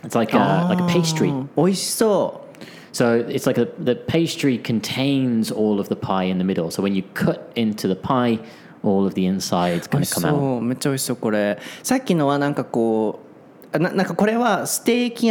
[0.04, 1.30] It's like a, like a pastry.
[1.30, 2.44] あー美味しそ
[2.93, 6.70] So it's like a, the pastry contains all of the pie in the middle.
[6.70, 8.39] So when you cut into the pie,
[8.82, 9.24] all of the
[9.89, 10.61] going 味 to し come out.
[10.62, 13.20] めっちゃ美味しそうこれさっきのはなんかこ
[13.72, 15.30] うあななんかこれはステーキ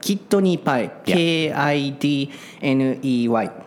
[0.00, 2.30] キットニーパイ K-I-D-N-E-Y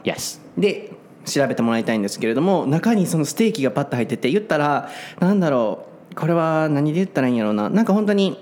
[0.03, 0.41] Yes.
[0.57, 0.91] で
[1.25, 4.89] 調べてもらいたいんですけれども中にそのステーキがパッと入ってて言ったら
[5.19, 8.37] なんだろうこれは何で言ったらいいんやろうななんか本当に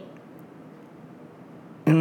[1.86, 1.94] うー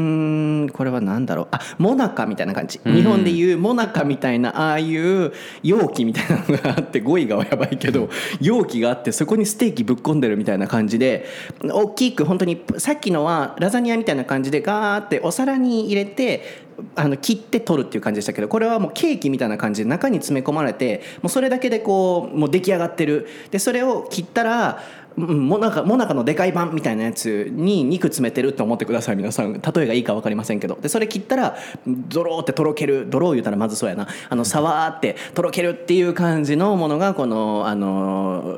[0.65, 1.49] んこれは何だろう。
[1.53, 8.09] あモナカみたいな感じ、日本でいうモナカみたいなああいう容器みたいなのがあって語彙がやばいけど
[8.41, 11.27] 容器があってそこにステーキぶっ込んでるみたいな感じで
[11.63, 23.29] 大きく本当にさっきのはラザニアみたいな感じでガーってお皿に入れてあの切って取るっていう感じでしたけどこれはもうケーキみたいな感じで中に詰め込まれてもうそれだけでこうもう出来上がってる。
[23.51, 24.83] でそれを切ったら
[25.29, 29.53] うんもなかもなかのでかい版みたいなやつに肉詰めてるって思ってください皆さん。
[29.55, 30.79] 例えがいいか分かりませんけど。
[30.81, 31.57] でそれ切ったら
[31.87, 34.09] ドローってとろけるドロー言うたらまずそうやな。
[34.29, 38.57] あのさわーってとろけるっていう感じのものがこのあの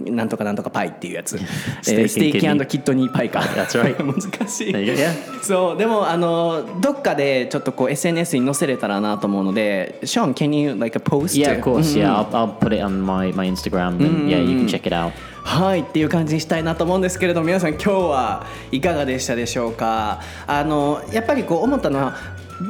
[0.00, 1.36] なんとかなんとかパイっていうやつ。
[1.36, 3.40] えーステーキーキキットニーパイか.
[3.48, 4.74] 難しい.
[5.42, 11.40] そうでもあのどっかでちょっとこう SNS に載せれたらなと思うので Sean can you like post?
[11.40, 11.96] Yeah, of course.
[11.98, 14.86] うん Yeah, I'll, I'll put it on my, my Instagram and yeah, you can check
[14.86, 15.12] it out.
[15.48, 20.20] はいっていう感じにしたいなと思うんですけれども皆さん今日はいかがでしたでしょうか？
[20.46, 22.16] あのやっぱりこう思ったのは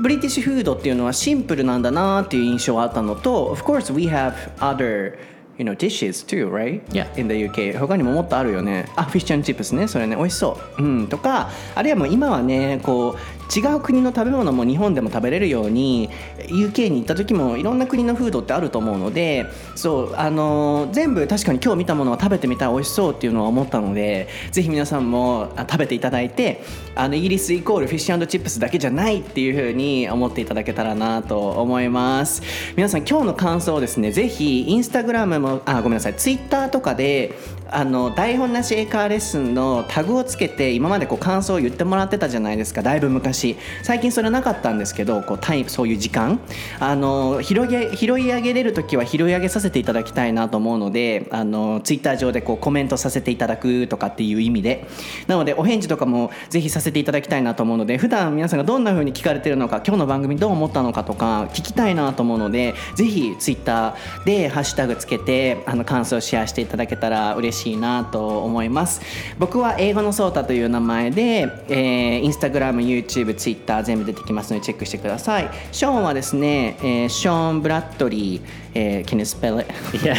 [0.00, 5.18] ブリティッシュフードっていうのはシンプルなんだなっていう印象があったのと Of course we have other
[5.58, 6.80] you know dishes too right?
[6.92, 7.08] Yeah.
[7.20, 8.88] in the UK 他にももっとあるよね。
[8.94, 9.88] あフィッシュチップスね。
[9.88, 10.14] それね。
[10.14, 10.82] 美味しそう。
[10.82, 11.08] うん。
[11.08, 26.62] とかあるいはもう今はねこう違う国の食べ物も日本でも食べれるように UK に行った時もいろんな国のフードってあると思うのでそうあの全部確かに今日見たものは食べてみたら美味しそうっていうのは思ったのでぜひ皆さんも食べていただいて
[26.98, 32.42] あのイギリスイコールフィッシュチップスだけじゃないっていうふうに思っていただけたらなと思います。
[32.74, 37.38] 皆さん今日の感想をですねぜひインスタグラムもあごめんなさいツイッターとかで
[37.70, 43.56] あの台本なし英会話レッスンのタグをつけて今までこう感想を言ってもらってたじゃないですかだいぶ昔。
[43.84, 46.40] 最近それなかったんですけどこうタイそういう時間。
[46.80, 54.86] あの拾い上げ拾い上げれる時は拾い上げさせていただきたいなと思うのであのツイッター上でこうコメントさせていただくとかっていう意味で。
[55.28, 69.00] なのでお返事とかもぜひさせてせていただきたいなと思うので普段皆さんがどんな風に聞かれてるのか今日の番組どう思ったのかとか聞きたいなと思うのでぜひツイッターでハッシュタグつけてあの感想をシェアしていただけたら嬉しいなと思います
[69.38, 78.42] 僕は英語のソータという名前で、えー、インスタグラム YouTube、Twitter 全部出てきますのでチェックしてくださいショーンはですね、えー、ショーン・ブラッドリー、
[78.74, 79.68] えー、Can you spell it?
[79.98, 80.14] Yeah,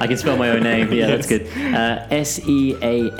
[0.00, 0.92] I can spell my own name.
[0.92, 3.14] Yeah, that's good.、Uh, S-E-A-N-B-R-A-D-L-E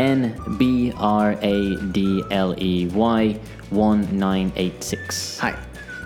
[2.82, 3.38] Y
[3.70, 5.38] one nine eight six.
[5.38, 5.63] Hi.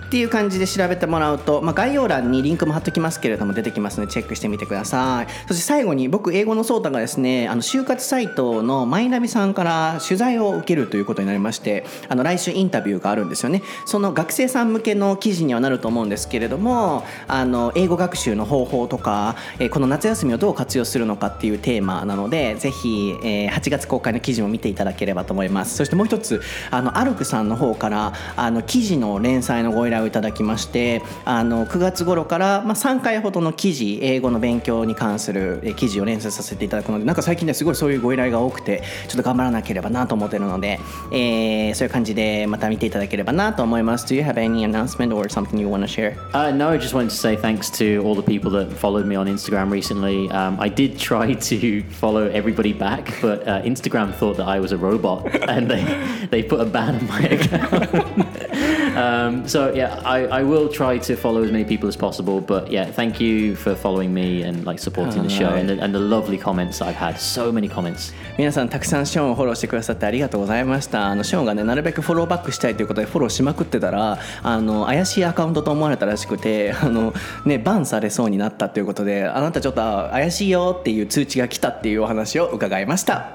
[0.09, 5.27] っていう感じで調べてもらうと、まあ、概要欄にリンクも貼っときますけれども出てきますのでチェックしてみてください。
[5.47, 13.63] そして最後に僕英語のソータがですねあの就活サイトのマイナビさんから取材を受けるということになりましてあの来週インタビューがあるんですよね。
[13.85, 25.77] その学生さん向けの記事にはなると思うんですけれどもあの英語学習の方法とか、えこの夏休みをどう活用するのかっていうテーマなのでぜひ、えー8月公開の記事も見ていただければと思います。
[25.77, 26.41] そしてもう一つ
[26.71, 40.81] あのアルクさんの方からあの記事の連載のご依頼をいただきましてあの9月頃から、まあ、3回ほどの記事英語の勉強に関するえ記事を連載させていただくのでなんか最近ねすごいそういうご依頼が多くてちょっと頑張らなければなと思ってるので、
[41.13, 46.17] えーそういう感じでまた見ていただければなと思います Do you have any announcement or something you want to share?
[46.33, 49.17] Uh, no, I just wanted to say thanks to all the people that followed me
[49.17, 50.31] on Instagram recently.
[50.31, 54.73] Um, I did try to follow everybody back, but uh, Instagram thought that I was
[54.73, 55.85] a robot and they,
[56.31, 58.97] they put a ban on my account.
[58.97, 62.41] um, so, yeah, I, I will try to follow as many people as possible.
[62.41, 65.95] But yeah, thank you for following me and like supporting the show and the, and
[65.95, 67.19] the lovely comments I've had.
[67.19, 68.13] So many comments.
[68.39, 77.13] 皆さんたくさんショーンをフォローしてくださってありがとうございましたあのショーンがねなるべくフォローバックしたいということでフォローしまくってたらあの怪しいアカウントと思われたらしくてあの、
[77.45, 83.33] ね、バンされそうになったということであなたちょっと怪しいよっていう通知が来たっていうお話を伺いました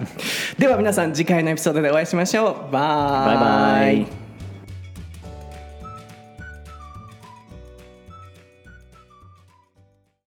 [0.57, 4.22] では皆さん次回のエピソードでお会いしましょうバイバイバイ